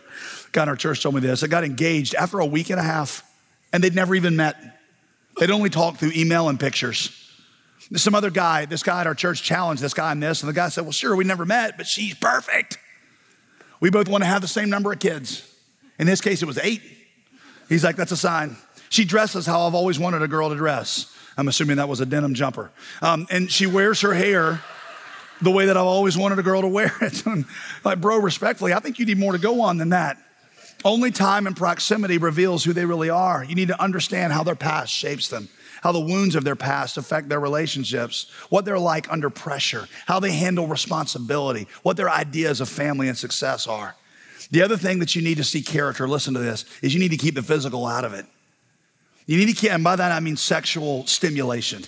guy 0.52 0.64
in 0.64 0.70
our 0.70 0.76
church 0.76 1.02
told 1.02 1.16
me 1.16 1.22
this. 1.22 1.42
They 1.42 1.48
got 1.48 1.64
engaged 1.64 2.16
after 2.16 2.40
a 2.40 2.46
week 2.46 2.70
and 2.70 2.80
a 2.80 2.84
half, 2.84 3.24
and 3.74 3.84
they'd 3.84 3.96
never 3.96 4.16
even 4.16 4.36
met. 4.36 4.56
They'd 5.40 5.52
only 5.52 5.70
talked 5.70 6.00
through 6.00 6.12
email 6.16 6.48
and 6.48 6.60
pictures. 6.60 7.22
Some 7.96 8.16
other 8.16 8.32
guy, 8.32 8.66
this 8.66 8.84
guy 8.84 9.02
at 9.02 9.08
our 9.08 9.14
church 9.14 9.44
challenged 9.44 9.82
this 9.82 9.94
guy 9.94 10.12
on 10.12 10.20
this, 10.20 10.42
and 10.42 10.50
the 10.50 10.54
guy 10.54 10.70
said, 10.70 10.84
Well, 10.84 10.92
sure, 10.92 11.16
we 11.16 11.24
never 11.24 11.46
met, 11.46 11.78
but 11.78 11.86
she's 11.86 12.16
perfect. 12.16 12.80
We 13.80 13.90
both 13.90 14.08
want 14.08 14.24
to 14.24 14.28
have 14.28 14.42
the 14.42 14.48
same 14.48 14.70
number 14.70 14.92
of 14.92 15.00
kids. 15.00 15.52
In 16.00 16.08
this 16.08 16.22
case, 16.22 16.42
it 16.42 16.46
was 16.46 16.58
eight. 16.60 16.82
He's 17.70 17.84
like, 17.84 17.96
That's 17.96 18.12
a 18.12 18.18
sign. 18.18 18.56
She 18.90 19.06
dresses 19.06 19.46
how 19.46 19.68
I've 19.68 19.76
always 19.76 20.00
wanted 20.00 20.22
a 20.22 20.28
girl 20.28 20.50
to 20.50 20.56
dress. 20.56 21.14
I'm 21.38 21.48
assuming 21.48 21.78
that 21.78 21.90
was 21.90 22.00
a 22.00 22.06
denim 22.06 22.34
jumper. 22.34 22.72
Um, 23.02 23.28
and 23.30 23.52
she 23.52 23.68
wears 23.68 24.02
her 24.02 24.14
hair 24.14 24.62
the 25.42 25.52
way 25.52 25.66
that 25.66 25.78
I've 25.78 25.86
always 25.86 26.18
wanted 26.18 26.40
a 26.40 26.44
girl 26.44 26.62
to 26.62 26.68
wear 26.68 26.94
it. 27.02 27.24
like, 27.84 28.02
bro, 28.02 28.18
respectfully, 28.18 28.74
I 28.74 28.80
think 28.80 29.00
you 29.00 29.06
need 29.06 29.18
more 29.18 29.34
to 29.34 29.38
go 29.38 29.62
on 29.62 29.78
than 29.78 29.90
that. 29.90 30.18
Only 30.84 31.12
time 31.12 31.48
and 31.48 31.58
proximity 31.58 32.18
reveals 32.18 32.64
who 32.64 32.72
they 32.72 32.86
really 32.86 33.10
are. 33.10 33.44
You 33.44 33.56
need 33.56 33.70
to 33.70 33.82
understand 33.82 34.34
how 34.34 34.44
their 34.44 34.56
past 34.56 34.94
shapes 34.94 35.30
them, 35.30 35.50
how 35.82 35.92
the 35.92 36.00
wounds 36.00 36.36
of 36.36 36.44
their 36.44 36.56
past 36.56 36.98
affect 36.98 37.28
their 37.28 37.40
relationships, 37.40 38.30
what 38.50 38.66
they're 38.66 38.78
like 38.78 39.12
under 39.12 39.30
pressure, 39.30 39.88
how 40.06 40.20
they 40.20 40.32
handle 40.32 40.68
responsibility, 40.68 41.68
what 41.82 41.98
their 41.98 42.10
ideas 42.10 42.62
of 42.62 42.70
family 42.70 43.08
and 43.08 43.18
success 43.18 43.66
are. 43.68 43.96
The 44.52 44.62
other 44.62 44.78
thing 44.78 45.00
that 45.00 45.16
you 45.16 45.24
need 45.24 45.38
to 45.38 45.44
see 45.44 45.64
character, 45.64 46.08
listen 46.08 46.36
to 46.36 46.40
this, 46.40 46.66
is 46.84 46.94
you 46.94 47.00
need 47.00 47.12
to 47.12 47.18
keep 47.18 47.34
the 47.34 47.42
physical 47.42 47.88
out 47.88 48.06
of 48.06 48.14
it. 48.14 48.26
You 49.26 49.38
need 49.38 49.48
to 49.48 49.60
keep, 49.60 49.72
and 49.72 49.84
by 49.84 49.96
that 49.96 50.12
I 50.12 50.20
mean 50.20 50.38
sexual 50.38 51.08
stimulation. 51.08 51.84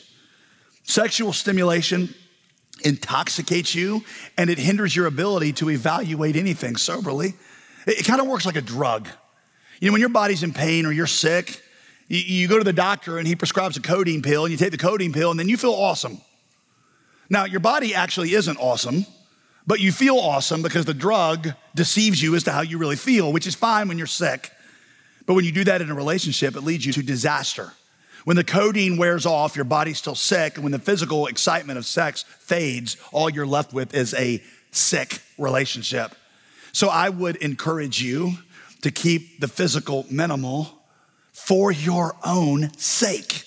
Sexual 0.83 1.33
stimulation 1.33 2.15
intoxicates 2.83 3.73
you 3.75 4.03
and 4.37 4.49
it 4.49 4.57
hinders 4.57 4.95
your 4.95 5.05
ability 5.05 5.53
to 5.53 5.69
evaluate 5.69 6.35
anything 6.35 6.75
soberly. 6.75 7.35
It, 7.85 7.99
it 7.99 8.05
kind 8.05 8.21
of 8.21 8.27
works 8.27 8.45
like 8.45 8.55
a 8.55 8.61
drug. 8.61 9.07
You 9.79 9.87
know, 9.87 9.93
when 9.93 10.01
your 10.01 10.09
body's 10.09 10.43
in 10.43 10.53
pain 10.53 10.85
or 10.85 10.91
you're 10.91 11.07
sick, 11.07 11.61
you, 12.07 12.19
you 12.19 12.47
go 12.47 12.57
to 12.57 12.63
the 12.63 12.73
doctor 12.73 13.17
and 13.17 13.27
he 13.27 13.35
prescribes 13.35 13.77
a 13.77 13.81
codeine 13.81 14.21
pill 14.21 14.45
and 14.45 14.51
you 14.51 14.57
take 14.57 14.71
the 14.71 14.77
codeine 14.77 15.13
pill 15.13 15.31
and 15.31 15.39
then 15.39 15.49
you 15.49 15.57
feel 15.57 15.73
awesome. 15.73 16.21
Now, 17.29 17.45
your 17.45 17.59
body 17.59 17.93
actually 17.93 18.33
isn't 18.33 18.57
awesome, 18.57 19.05
but 19.65 19.79
you 19.79 19.91
feel 19.91 20.17
awesome 20.17 20.61
because 20.61 20.85
the 20.85 20.93
drug 20.93 21.49
deceives 21.75 22.21
you 22.21 22.35
as 22.35 22.43
to 22.43 22.51
how 22.51 22.61
you 22.61 22.77
really 22.77 22.95
feel, 22.95 23.33
which 23.33 23.45
is 23.45 23.53
fine 23.53 23.87
when 23.87 23.97
you're 23.97 24.07
sick. 24.07 24.51
But 25.25 25.33
when 25.33 25.43
you 25.43 25.51
do 25.51 25.65
that 25.65 25.81
in 25.81 25.91
a 25.91 25.93
relationship, 25.93 26.55
it 26.55 26.61
leads 26.61 26.85
you 26.85 26.93
to 26.93 27.03
disaster. 27.03 27.73
When 28.27 28.35
the 28.35 28.43
codeine 28.43 28.97
wears 28.97 29.25
off, 29.25 29.55
your 29.55 29.63
body's 29.63 29.99
still 29.99 30.13
sick. 30.13 30.55
And 30.55 30.63
when 30.65 30.73
the 30.73 30.79
physical 30.79 31.27
excitement 31.27 31.77
of 31.77 31.85
sex 31.85 32.23
fades, 32.23 32.97
all 33.13 33.29
you're 33.29 33.47
left 33.47 33.71
with 33.71 33.93
is 33.93 34.13
a 34.15 34.43
sick 34.69 35.21
relationship. 35.37 36.13
So 36.73 36.89
I 36.89 37.07
would 37.07 37.37
encourage 37.37 38.01
you 38.01 38.33
to 38.81 38.91
keep 38.91 39.39
the 39.39 39.47
physical 39.47 40.05
minimal 40.11 40.77
for 41.31 41.71
your 41.71 42.17
own 42.25 42.73
sake. 42.77 43.43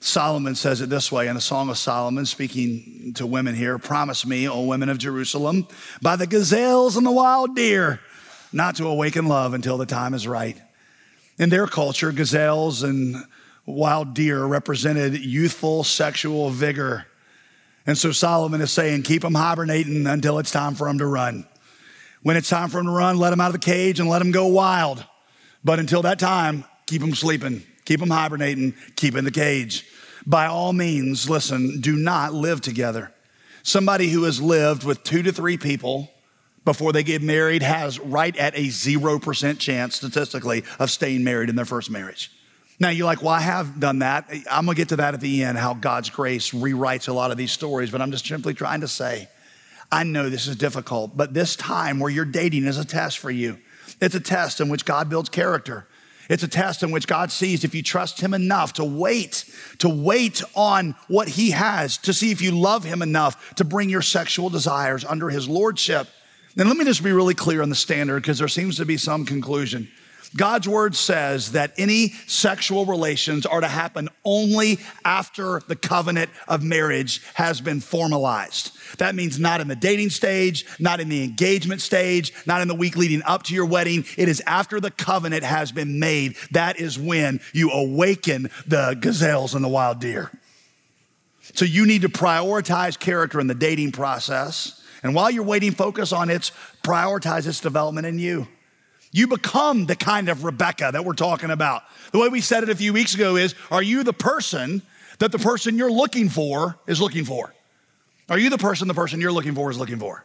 Solomon 0.00 0.56
says 0.56 0.80
it 0.80 0.90
this 0.90 1.12
way 1.12 1.28
in 1.28 1.36
the 1.36 1.40
Song 1.40 1.70
of 1.70 1.78
Solomon, 1.78 2.26
speaking 2.26 3.12
to 3.14 3.24
women 3.24 3.54
here 3.54 3.78
Promise 3.78 4.26
me, 4.26 4.48
O 4.48 4.64
women 4.64 4.88
of 4.88 4.98
Jerusalem, 4.98 5.68
by 6.00 6.16
the 6.16 6.26
gazelles 6.26 6.96
and 6.96 7.06
the 7.06 7.12
wild 7.12 7.54
deer, 7.54 8.00
not 8.52 8.74
to 8.78 8.88
awaken 8.88 9.28
love 9.28 9.54
until 9.54 9.78
the 9.78 9.86
time 9.86 10.12
is 10.12 10.26
right. 10.26 10.60
In 11.38 11.50
their 11.50 11.68
culture, 11.68 12.10
gazelles 12.10 12.82
and 12.82 13.22
wild 13.66 14.14
deer 14.14 14.44
represented 14.44 15.18
youthful 15.18 15.84
sexual 15.84 16.50
vigor. 16.50 17.06
And 17.86 17.96
so 17.96 18.12
Solomon 18.12 18.60
is 18.60 18.70
saying, 18.70 19.02
keep 19.02 19.22
them 19.22 19.34
hibernating 19.34 20.06
until 20.06 20.38
it's 20.38 20.50
time 20.50 20.74
for 20.74 20.86
them 20.86 20.98
to 20.98 21.06
run. 21.06 21.46
When 22.22 22.36
it's 22.36 22.48
time 22.48 22.68
for 22.68 22.76
them 22.76 22.86
to 22.86 22.92
run, 22.92 23.18
let 23.18 23.30
them 23.30 23.40
out 23.40 23.48
of 23.48 23.52
the 23.52 23.58
cage 23.58 23.98
and 23.98 24.08
let 24.08 24.20
them 24.20 24.30
go 24.30 24.46
wild. 24.46 25.04
But 25.64 25.78
until 25.78 26.02
that 26.02 26.18
time, 26.18 26.64
keep 26.86 27.00
them 27.00 27.14
sleeping, 27.14 27.62
keep 27.84 28.00
them 28.00 28.10
hibernating, 28.10 28.74
keep 28.96 29.16
in 29.16 29.24
the 29.24 29.30
cage. 29.30 29.86
By 30.24 30.46
all 30.46 30.72
means, 30.72 31.28
listen, 31.28 31.80
do 31.80 31.96
not 31.96 32.32
live 32.32 32.60
together. 32.60 33.12
Somebody 33.64 34.10
who 34.10 34.24
has 34.24 34.40
lived 34.40 34.84
with 34.84 35.02
two 35.02 35.22
to 35.22 35.32
three 35.32 35.56
people 35.56 36.10
before 36.64 36.92
they 36.92 37.02
get 37.02 37.22
married 37.22 37.62
has 37.62 37.98
right 37.98 38.36
at 38.36 38.54
a 38.54 38.68
0% 38.68 39.58
chance 39.58 39.96
statistically 39.96 40.64
of 40.78 40.90
staying 40.90 41.24
married 41.24 41.48
in 41.48 41.56
their 41.56 41.64
first 41.64 41.90
marriage. 41.90 42.30
Now 42.82 42.88
you're 42.88 43.06
like, 43.06 43.22
well, 43.22 43.30
I 43.30 43.38
have 43.38 43.78
done 43.78 44.00
that. 44.00 44.28
I'm 44.50 44.66
gonna 44.66 44.74
get 44.74 44.88
to 44.88 44.96
that 44.96 45.14
at 45.14 45.20
the 45.20 45.44
end, 45.44 45.56
how 45.56 45.72
God's 45.72 46.10
grace 46.10 46.50
rewrites 46.50 47.06
a 47.08 47.12
lot 47.12 47.30
of 47.30 47.36
these 47.36 47.52
stories, 47.52 47.92
but 47.92 48.00
I'm 48.00 48.10
just 48.10 48.26
simply 48.26 48.54
trying 48.54 48.80
to 48.80 48.88
say 48.88 49.28
I 49.92 50.02
know 50.02 50.28
this 50.28 50.48
is 50.48 50.56
difficult, 50.56 51.16
but 51.16 51.32
this 51.32 51.54
time 51.54 52.00
where 52.00 52.10
you're 52.10 52.24
dating 52.24 52.64
is 52.64 52.78
a 52.78 52.84
test 52.84 53.18
for 53.18 53.30
you. 53.30 53.60
It's 54.00 54.16
a 54.16 54.20
test 54.20 54.60
in 54.60 54.68
which 54.68 54.84
God 54.84 55.08
builds 55.08 55.28
character. 55.28 55.86
It's 56.28 56.42
a 56.42 56.48
test 56.48 56.82
in 56.82 56.90
which 56.90 57.06
God 57.06 57.30
sees 57.30 57.62
if 57.62 57.72
you 57.72 57.84
trust 57.84 58.20
Him 58.20 58.34
enough 58.34 58.72
to 58.72 58.84
wait, 58.84 59.44
to 59.78 59.88
wait 59.88 60.42
on 60.56 60.96
what 61.06 61.28
He 61.28 61.52
has, 61.52 61.98
to 61.98 62.12
see 62.12 62.32
if 62.32 62.42
you 62.42 62.50
love 62.50 62.82
Him 62.82 63.00
enough 63.00 63.54
to 63.54 63.64
bring 63.64 63.90
your 63.90 64.02
sexual 64.02 64.50
desires 64.50 65.04
under 65.04 65.30
His 65.30 65.48
Lordship. 65.48 66.08
And 66.58 66.68
let 66.68 66.76
me 66.76 66.84
just 66.84 67.04
be 67.04 67.12
really 67.12 67.34
clear 67.34 67.62
on 67.62 67.68
the 67.68 67.76
standard 67.76 68.24
because 68.24 68.40
there 68.40 68.48
seems 68.48 68.76
to 68.78 68.84
be 68.84 68.96
some 68.96 69.24
conclusion. 69.24 69.88
God's 70.36 70.68
word 70.68 70.96
says 70.96 71.52
that 71.52 71.72
any 71.76 72.10
sexual 72.26 72.86
relations 72.86 73.44
are 73.44 73.60
to 73.60 73.68
happen 73.68 74.08
only 74.24 74.78
after 75.04 75.60
the 75.68 75.76
covenant 75.76 76.30
of 76.48 76.62
marriage 76.62 77.22
has 77.34 77.60
been 77.60 77.80
formalized. 77.80 78.72
That 78.98 79.14
means 79.14 79.38
not 79.38 79.60
in 79.60 79.68
the 79.68 79.76
dating 79.76 80.10
stage, 80.10 80.64
not 80.78 81.00
in 81.00 81.08
the 81.08 81.22
engagement 81.22 81.80
stage, 81.80 82.32
not 82.46 82.62
in 82.62 82.68
the 82.68 82.74
week 82.74 82.96
leading 82.96 83.22
up 83.24 83.42
to 83.44 83.54
your 83.54 83.66
wedding. 83.66 84.04
It 84.16 84.28
is 84.28 84.42
after 84.46 84.80
the 84.80 84.90
covenant 84.90 85.44
has 85.44 85.72
been 85.72 85.98
made. 85.98 86.36
That 86.50 86.78
is 86.78 86.98
when 86.98 87.40
you 87.52 87.70
awaken 87.70 88.50
the 88.66 88.96
gazelles 88.98 89.54
and 89.54 89.64
the 89.64 89.68
wild 89.68 90.00
deer. 90.00 90.30
So 91.54 91.64
you 91.64 91.86
need 91.86 92.02
to 92.02 92.08
prioritize 92.08 92.98
character 92.98 93.40
in 93.40 93.48
the 93.48 93.54
dating 93.54 93.92
process 93.92 94.82
And 95.02 95.14
while 95.14 95.30
you're 95.30 95.42
waiting, 95.42 95.72
focus 95.72 96.12
on 96.12 96.30
its, 96.30 96.52
prioritize 96.82 97.46
its 97.46 97.60
development 97.60 98.06
in 98.06 98.18
you. 98.18 98.46
You 99.12 99.28
become 99.28 99.84
the 99.84 99.94
kind 99.94 100.30
of 100.30 100.42
Rebecca 100.42 100.90
that 100.92 101.04
we're 101.04 101.12
talking 101.12 101.50
about. 101.50 101.82
The 102.12 102.18
way 102.18 102.28
we 102.28 102.40
said 102.40 102.62
it 102.62 102.70
a 102.70 102.74
few 102.74 102.94
weeks 102.94 103.14
ago 103.14 103.36
is 103.36 103.54
Are 103.70 103.82
you 103.82 104.02
the 104.02 104.14
person 104.14 104.82
that 105.18 105.30
the 105.30 105.38
person 105.38 105.76
you're 105.76 105.92
looking 105.92 106.30
for 106.30 106.78
is 106.86 107.00
looking 107.00 107.24
for? 107.24 107.54
Are 108.28 108.38
you 108.38 108.48
the 108.48 108.58
person 108.58 108.88
the 108.88 108.94
person 108.94 109.20
you're 109.20 109.32
looking 109.32 109.54
for 109.54 109.70
is 109.70 109.78
looking 109.78 109.98
for? 109.98 110.24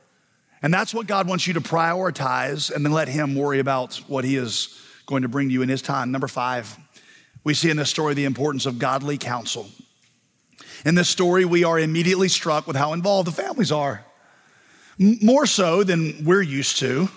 And 0.62 0.74
that's 0.74 0.94
what 0.94 1.06
God 1.06 1.28
wants 1.28 1.46
you 1.46 1.54
to 1.54 1.62
prioritize 1.62 2.74
and 2.74 2.84
then 2.84 2.94
let 2.94 3.10
Him 3.10 3.36
worry 3.36 3.60
about 3.60 3.98
what 4.08 4.24
He 4.24 4.38
is 4.38 4.80
going 5.06 5.22
to 5.22 5.28
bring 5.28 5.50
to 5.50 5.54
you 5.54 5.62
in 5.62 5.70
His 5.70 5.82
time. 5.82 6.12
Number 6.12 6.28
five, 6.28 6.78
we 7.44 7.54
see 7.54 7.70
in 7.70 7.78
this 7.78 7.90
story 7.90 8.14
the 8.14 8.26
importance 8.26 8.66
of 8.66 8.80
godly 8.80 9.18
counsel. 9.18 9.68
In 10.86 10.96
this 10.96 11.10
story, 11.10 11.44
we 11.44 11.64
are 11.64 11.78
immediately 11.78 12.30
struck 12.30 12.68
with 12.68 12.76
how 12.76 12.94
involved 12.94 13.28
the 13.28 13.32
families 13.32 13.72
are, 13.72 14.06
more 14.98 15.46
so 15.46 15.84
than 15.84 16.24
we're 16.24 16.42
used 16.42 16.80
to. 16.80 17.10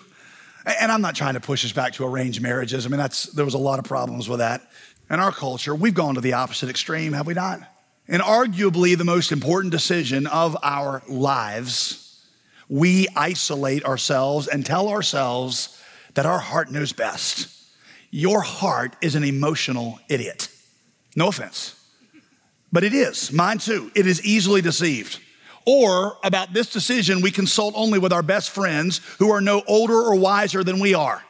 And 0.78 0.92
I'm 0.92 1.00
not 1.00 1.14
trying 1.14 1.34
to 1.34 1.40
push 1.40 1.64
us 1.64 1.72
back 1.72 1.94
to 1.94 2.04
arranged 2.04 2.40
marriages. 2.40 2.86
I 2.86 2.88
mean, 2.88 2.98
that's, 2.98 3.24
there 3.24 3.44
was 3.44 3.54
a 3.54 3.58
lot 3.58 3.78
of 3.78 3.84
problems 3.84 4.28
with 4.28 4.38
that. 4.38 4.62
In 5.10 5.18
our 5.18 5.32
culture, 5.32 5.74
we've 5.74 5.94
gone 5.94 6.14
to 6.14 6.20
the 6.20 6.34
opposite 6.34 6.68
extreme, 6.68 7.12
have 7.14 7.26
we 7.26 7.34
not? 7.34 7.60
And 8.06 8.22
arguably 8.22 8.96
the 8.96 9.04
most 9.04 9.32
important 9.32 9.72
decision 9.72 10.26
of 10.26 10.56
our 10.62 11.02
lives, 11.08 12.24
we 12.68 13.08
isolate 13.16 13.84
ourselves 13.84 14.46
and 14.48 14.64
tell 14.64 14.88
ourselves 14.88 15.80
that 16.14 16.26
our 16.26 16.38
heart 16.38 16.70
knows 16.70 16.92
best. 16.92 17.48
Your 18.10 18.42
heart 18.42 18.96
is 19.00 19.14
an 19.14 19.24
emotional 19.24 19.98
idiot. 20.08 20.48
No 21.16 21.28
offense, 21.28 21.74
but 22.72 22.84
it 22.84 22.94
is. 22.94 23.32
Mine 23.32 23.58
too. 23.58 23.90
It 23.94 24.06
is 24.06 24.24
easily 24.24 24.60
deceived. 24.60 25.20
Or 25.66 26.16
about 26.24 26.52
this 26.52 26.70
decision, 26.70 27.20
we 27.20 27.30
consult 27.30 27.74
only 27.76 27.98
with 27.98 28.12
our 28.12 28.22
best 28.22 28.50
friends 28.50 29.00
who 29.18 29.30
are 29.30 29.40
no 29.40 29.62
older 29.66 29.96
or 29.96 30.14
wiser 30.14 30.64
than 30.64 30.80
we 30.80 30.94
are. 30.94 31.22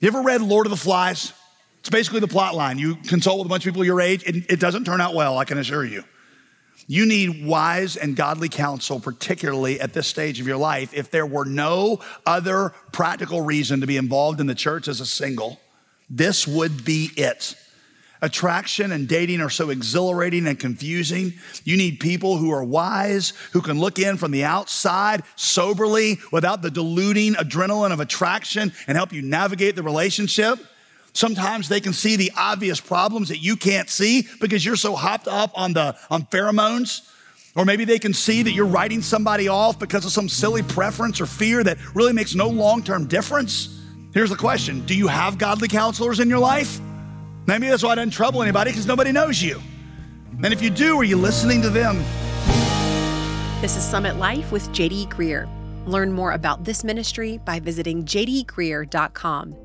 You 0.00 0.08
ever 0.08 0.22
read 0.22 0.42
Lord 0.42 0.66
of 0.66 0.70
the 0.70 0.76
Flies? 0.76 1.32
It's 1.80 1.88
basically 1.88 2.20
the 2.20 2.28
plot 2.28 2.54
line. 2.54 2.78
You 2.78 2.96
consult 2.96 3.38
with 3.38 3.46
a 3.46 3.48
bunch 3.48 3.66
of 3.66 3.72
people 3.72 3.84
your 3.84 4.00
age, 4.00 4.22
it 4.26 4.60
doesn't 4.60 4.84
turn 4.84 5.00
out 5.00 5.14
well, 5.14 5.38
I 5.38 5.44
can 5.44 5.56
assure 5.56 5.84
you. 5.84 6.04
You 6.88 7.06
need 7.06 7.44
wise 7.44 7.96
and 7.96 8.14
godly 8.14 8.48
counsel, 8.48 9.00
particularly 9.00 9.80
at 9.80 9.92
this 9.92 10.06
stage 10.06 10.40
of 10.40 10.46
your 10.46 10.56
life. 10.56 10.94
If 10.94 11.10
there 11.10 11.26
were 11.26 11.44
no 11.44 12.00
other 12.24 12.72
practical 12.92 13.40
reason 13.40 13.80
to 13.80 13.86
be 13.86 13.96
involved 13.96 14.40
in 14.40 14.46
the 14.46 14.54
church 14.54 14.86
as 14.86 15.00
a 15.00 15.06
single, 15.06 15.60
this 16.08 16.46
would 16.46 16.84
be 16.84 17.10
it. 17.16 17.56
Attraction 18.22 18.92
and 18.92 19.06
dating 19.06 19.40
are 19.40 19.50
so 19.50 19.70
exhilarating 19.70 20.46
and 20.46 20.58
confusing. 20.58 21.34
You 21.64 21.76
need 21.76 22.00
people 22.00 22.38
who 22.38 22.50
are 22.50 22.64
wise, 22.64 23.32
who 23.52 23.60
can 23.60 23.78
look 23.78 23.98
in 23.98 24.16
from 24.16 24.30
the 24.30 24.44
outside 24.44 25.22
soberly 25.36 26.18
without 26.32 26.62
the 26.62 26.70
deluding 26.70 27.34
adrenaline 27.34 27.92
of 27.92 28.00
attraction 28.00 28.72
and 28.86 28.96
help 28.96 29.12
you 29.12 29.22
navigate 29.22 29.76
the 29.76 29.82
relationship. 29.82 30.58
Sometimes 31.12 31.68
they 31.68 31.80
can 31.80 31.92
see 31.92 32.16
the 32.16 32.32
obvious 32.36 32.80
problems 32.80 33.28
that 33.28 33.38
you 33.38 33.56
can't 33.56 33.88
see 33.88 34.26
because 34.40 34.64
you're 34.64 34.76
so 34.76 34.94
hopped 34.94 35.28
up 35.28 35.50
on 35.54 35.72
the 35.72 35.96
on 36.10 36.24
pheromones. 36.24 37.10
Or 37.54 37.64
maybe 37.64 37.86
they 37.86 37.98
can 37.98 38.12
see 38.12 38.42
that 38.42 38.52
you're 38.52 38.66
writing 38.66 39.00
somebody 39.00 39.48
off 39.48 39.78
because 39.78 40.04
of 40.04 40.12
some 40.12 40.28
silly 40.28 40.62
preference 40.62 41.22
or 41.22 41.26
fear 41.26 41.64
that 41.64 41.78
really 41.94 42.12
makes 42.12 42.34
no 42.34 42.48
long-term 42.48 43.06
difference. 43.06 43.80
Here's 44.12 44.28
the 44.28 44.36
question 44.36 44.84
Do 44.84 44.94
you 44.94 45.06
have 45.06 45.38
godly 45.38 45.68
counselors 45.68 46.20
in 46.20 46.28
your 46.28 46.38
life? 46.38 46.80
Maybe 47.46 47.68
that's 47.68 47.82
why 47.82 47.92
it 47.92 47.96
doesn't 47.96 48.10
trouble 48.10 48.42
anybody 48.42 48.72
because 48.72 48.86
nobody 48.86 49.12
knows 49.12 49.40
you. 49.40 49.60
And 50.42 50.52
if 50.52 50.60
you 50.60 50.70
do, 50.70 50.98
are 50.98 51.04
you 51.04 51.16
listening 51.16 51.62
to 51.62 51.70
them? 51.70 51.96
This 53.60 53.76
is 53.76 53.84
Summit 53.84 54.16
Life 54.16 54.52
with 54.52 54.68
JD 54.70 55.08
Greear. 55.08 55.48
Learn 55.86 56.12
more 56.12 56.32
about 56.32 56.64
this 56.64 56.82
ministry 56.82 57.38
by 57.44 57.60
visiting 57.60 58.04
jdgreear.com. 58.04 59.56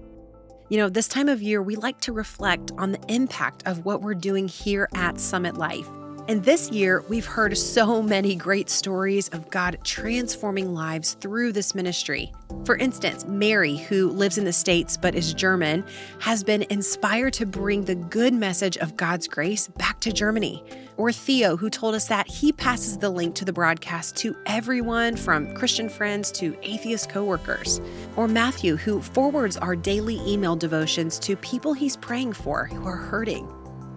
You 0.70 0.78
know, 0.78 0.88
this 0.88 1.08
time 1.08 1.28
of 1.28 1.42
year, 1.42 1.62
we 1.62 1.76
like 1.76 2.00
to 2.02 2.14
reflect 2.14 2.72
on 2.78 2.92
the 2.92 3.02
impact 3.10 3.64
of 3.66 3.84
what 3.84 4.02
we're 4.02 4.14
doing 4.14 4.48
here 4.48 4.88
at 4.94 5.20
Summit 5.20 5.58
Life. 5.58 5.90
And 6.32 6.46
this 6.46 6.72
year, 6.72 7.04
we've 7.10 7.26
heard 7.26 7.58
so 7.58 8.02
many 8.02 8.36
great 8.36 8.70
stories 8.70 9.28
of 9.28 9.50
God 9.50 9.78
transforming 9.84 10.74
lives 10.74 11.16
through 11.16 11.52
this 11.52 11.76
ministry. 11.76 12.32
For 12.64 12.78
instance, 12.78 13.26
Mary, 13.26 13.76
who 13.76 14.10
lives 14.10 14.38
in 14.38 14.46
the 14.46 14.54
States 14.54 14.96
but 14.96 15.14
is 15.14 15.34
German, 15.34 15.84
has 16.20 16.42
been 16.42 16.66
inspired 16.70 17.34
to 17.34 17.46
bring 17.46 17.84
the 17.84 17.96
good 17.96 18.34
message 18.34 18.78
of 18.78 18.96
God's 18.96 19.28
grace 19.28 19.68
back 19.68 20.00
to 20.00 20.14
Germany. 20.14 20.64
Or 20.96 21.12
Theo, 21.12 21.58
who 21.58 21.70
told 21.70 21.96
us 21.96 22.08
that 22.08 22.30
he 22.30 22.54
passes 22.54 22.98
the 22.98 23.10
link 23.10 23.36
to 23.36 23.44
the 23.44 23.52
broadcast 23.52 24.16
to 24.18 24.34
everyone 24.46 25.18
from 25.18 25.54
Christian 25.54 25.90
friends 25.90 26.32
to 26.32 26.58
atheist 26.62 27.10
coworkers. 27.10 27.82
Or 28.16 28.30
Matthew, 28.30 28.78
who 28.78 29.02
forwards 29.02 29.58
our 29.58 29.76
daily 29.76 30.22
email 30.26 30.56
devotions 30.56 31.20
to 31.20 31.36
people 31.36 31.74
he's 31.74 31.98
praying 31.98 32.32
for 32.32 32.68
who 32.68 32.88
are 32.88 32.96
hurting. 32.96 33.54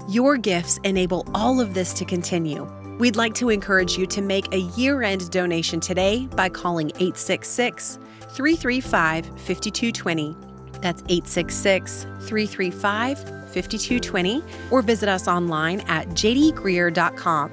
Your 0.08 0.36
gifts 0.36 0.78
enable 0.84 1.26
all 1.34 1.60
of 1.60 1.72
this 1.72 1.94
to 1.94 2.04
continue. 2.04 2.70
We'd 2.98 3.16
like 3.16 3.32
to 3.36 3.48
encourage 3.48 3.96
you 3.96 4.06
to 4.08 4.20
make 4.20 4.52
a 4.52 4.60
year 4.76 5.02
end 5.02 5.30
donation 5.30 5.80
today 5.80 6.28
by 6.36 6.50
calling 6.50 6.88
866 6.96 7.98
335 8.20 9.24
5220. 9.24 10.36
That's 10.82 11.00
866 11.08 12.02
335 12.02 13.18
5220, 13.18 14.42
or 14.70 14.82
visit 14.82 15.08
us 15.08 15.26
online 15.26 15.80
at 15.82 16.06
jdgreear.com. 16.08 17.50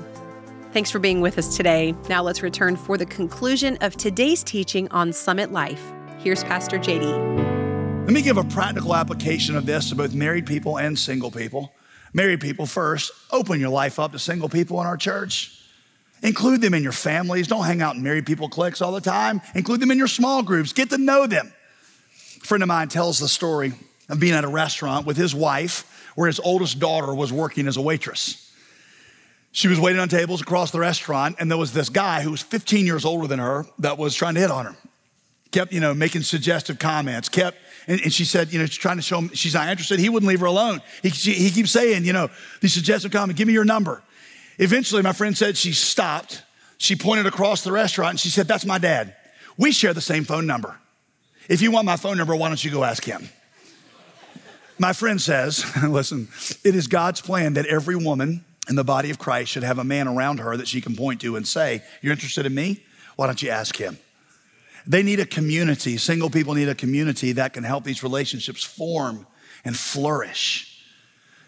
Thanks 0.74 0.92
for 0.92 1.00
being 1.00 1.22
with 1.22 1.38
us 1.38 1.56
today. 1.56 1.96
Now 2.10 2.22
let's 2.22 2.44
return 2.44 2.76
for 2.76 2.98
the 2.98 3.06
conclusion 3.06 3.78
of 3.80 3.96
today's 3.96 4.44
teaching 4.44 4.90
on 4.90 5.14
Summit 5.14 5.54
Life. 5.54 5.82
Here's 6.20 6.44
Pastor 6.44 6.78
JD. 6.78 8.06
Let 8.06 8.14
me 8.14 8.22
give 8.22 8.36
a 8.36 8.44
practical 8.44 8.94
application 8.94 9.56
of 9.56 9.66
this 9.66 9.88
to 9.90 9.96
both 9.96 10.14
married 10.14 10.46
people 10.46 10.80
and 10.80 11.00
single 11.00 11.32
people. 11.32 11.74
Married 12.14 12.42
people 12.42 12.66
first, 12.66 13.12
open 13.32 13.60
your 13.60 13.70
life 13.70 14.00
up 14.00 14.12
to 14.12 14.20
single 14.20 14.50
people 14.50 14.82
in 14.82 14.88
our 14.88 14.98
church. 14.98 15.58
Include 16.24 16.62
them 16.62 16.74
in 16.74 16.84
your 16.84 16.92
families. 16.92 17.48
Don't 17.48 17.66
hang 17.66 17.82
out 17.82 17.96
in 17.96 18.04
married 18.04 18.26
people 18.26 18.48
cliques 18.50 18.82
all 18.82 18.92
the 18.92 19.02
time. 19.02 19.42
Include 19.56 19.80
them 19.80 19.92
in 19.92 19.98
your 19.98 20.08
small 20.08 20.44
groups. 20.44 20.74
Get 20.74 20.90
to 20.92 20.98
know 20.98 21.26
them. 21.26 21.52
A 22.42 22.46
friend 22.46 22.62
of 22.62 22.68
mine 22.68 22.90
tells 22.90 23.18
the 23.18 23.28
story 23.28 23.74
of 24.10 24.20
being 24.20 24.34
at 24.34 24.44
a 24.44 24.48
restaurant 24.48 25.08
with 25.08 25.18
his 25.18 25.34
wife 25.34 26.12
where 26.16 26.28
his 26.28 26.40
oldest 26.40 26.80
daughter 26.80 27.14
was 27.16 27.32
working 27.32 27.68
as 27.68 27.78
a 27.78 27.82
waitress. 27.82 28.52
She 29.54 29.68
was 29.68 29.80
waiting 29.80 30.00
on 30.00 30.10
tables 30.10 30.42
across 30.42 30.72
the 30.72 30.80
restaurant, 30.80 31.38
and 31.40 31.50
there 31.50 31.58
was 31.58 31.74
this 31.74 31.90
guy 31.90 32.22
who 32.22 32.32
was 32.32 32.42
15 32.42 32.86
years 32.86 33.04
older 33.04 33.28
than 33.28 33.40
her 33.40 33.66
that 33.80 33.98
was 33.98 34.16
trying 34.16 34.36
to 34.36 34.40
hit 34.40 34.52
on 34.52 34.66
her. 34.66 34.76
Kept, 35.52 35.74
you 35.74 35.82
know, 35.82 35.94
making 35.94 36.22
suggestive 36.22 36.80
comments, 36.80 37.28
kept 37.28 37.58
and, 37.88 38.02
and, 38.02 38.14
she 38.14 38.26
said, 38.26 38.54
you 38.54 38.60
know, 38.60 38.66
she's 38.66 38.78
trying 38.78 38.98
to 38.98 39.02
show 39.02 39.20
him 39.20 39.30
she's 39.34 39.54
not 39.54 39.68
interested. 39.70 40.00
He 40.00 40.10
wouldn't 40.10 40.30
leave 40.30 40.40
her 40.40 40.46
alone. 40.46 40.82
He, 41.02 41.10
she, 41.10 41.34
he 41.34 41.50
keeps 41.50 41.72
saying, 41.72 42.06
you 42.06 42.14
know, 42.14 42.30
these 42.62 42.74
suggestive 42.74 43.12
comments, 43.12 43.38
give 43.38 43.48
me 43.48 43.54
your 43.54 43.66
number. 43.66 44.04
Eventually, 44.58 45.02
my 45.02 45.14
friend 45.14 45.38
said 45.38 45.58
she 45.58 45.74
stopped. 45.74 46.44
She 46.78 46.96
pointed 46.96 47.26
across 47.26 47.64
the 47.64 47.72
restaurant 47.72 48.12
and 48.12 48.20
she 48.20 48.30
said, 48.30 48.48
That's 48.48 48.66
my 48.66 48.78
dad. 48.78 49.16
We 49.58 49.72
share 49.72 49.94
the 49.94 50.02
same 50.02 50.24
phone 50.24 50.48
number. 50.48 50.80
If 51.50 51.62
you 51.62 51.72
want 51.72 51.86
my 51.86 51.98
phone 51.98 52.18
number, 52.18 52.36
why 52.36 52.48
don't 52.48 52.64
you 52.64 52.72
go 52.72 52.84
ask 52.84 53.04
him? 53.04 53.30
My 54.80 54.94
friend 54.94 55.22
says, 55.22 55.66
Listen, 55.84 56.28
it 56.64 56.76
is 56.76 56.88
God's 56.88 57.22
plan 57.22 57.54
that 57.54 57.66
every 57.66 57.96
woman 57.96 58.46
in 58.70 58.76
the 58.76 58.84
body 58.84 59.10
of 59.10 59.20
Christ 59.20 59.52
should 59.52 59.64
have 59.64 59.80
a 59.80 59.84
man 59.84 60.08
around 60.08 60.40
her 60.40 60.56
that 60.58 60.68
she 60.68 60.82
can 60.82 60.96
point 60.96 61.22
to 61.22 61.36
and 61.36 61.48
say, 61.48 61.84
You're 62.02 62.14
interested 62.14 62.46
in 62.46 62.54
me? 62.54 62.84
Why 63.16 63.28
don't 63.28 63.42
you 63.42 63.50
ask 63.50 63.76
him? 63.76 63.98
They 64.88 65.04
need 65.04 65.20
a 65.20 65.26
community. 65.26 65.98
Single 65.98 66.30
people 66.30 66.54
need 66.54 66.70
a 66.70 66.76
community 66.76 67.34
that 67.34 67.54
can 67.54 67.64
help 67.64 67.84
these 67.84 68.04
relationships 68.04 68.64
form 68.64 69.28
and 69.64 69.78
flourish. 69.78 70.86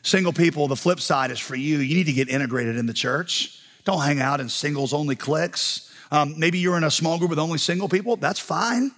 Single 0.03 0.33
people, 0.33 0.67
the 0.67 0.75
flip 0.75 0.99
side 0.99 1.31
is 1.31 1.39
for 1.39 1.55
you. 1.55 1.79
You 1.79 1.95
need 1.95 2.05
to 2.05 2.13
get 2.13 2.29
integrated 2.29 2.77
in 2.77 2.85
the 2.85 2.93
church. 2.93 3.59
Don't 3.85 4.01
hang 4.01 4.19
out 4.19 4.39
in 4.39 4.49
singles 4.49 4.93
only 4.93 5.15
cliques. 5.15 5.91
Um, 6.11 6.35
maybe 6.37 6.59
you're 6.59 6.77
in 6.77 6.83
a 6.83 6.91
small 6.91 7.17
group 7.17 7.29
with 7.29 7.39
only 7.39 7.57
single 7.57 7.89
people. 7.89 8.17
That's 8.17 8.39
fine. 8.39 8.91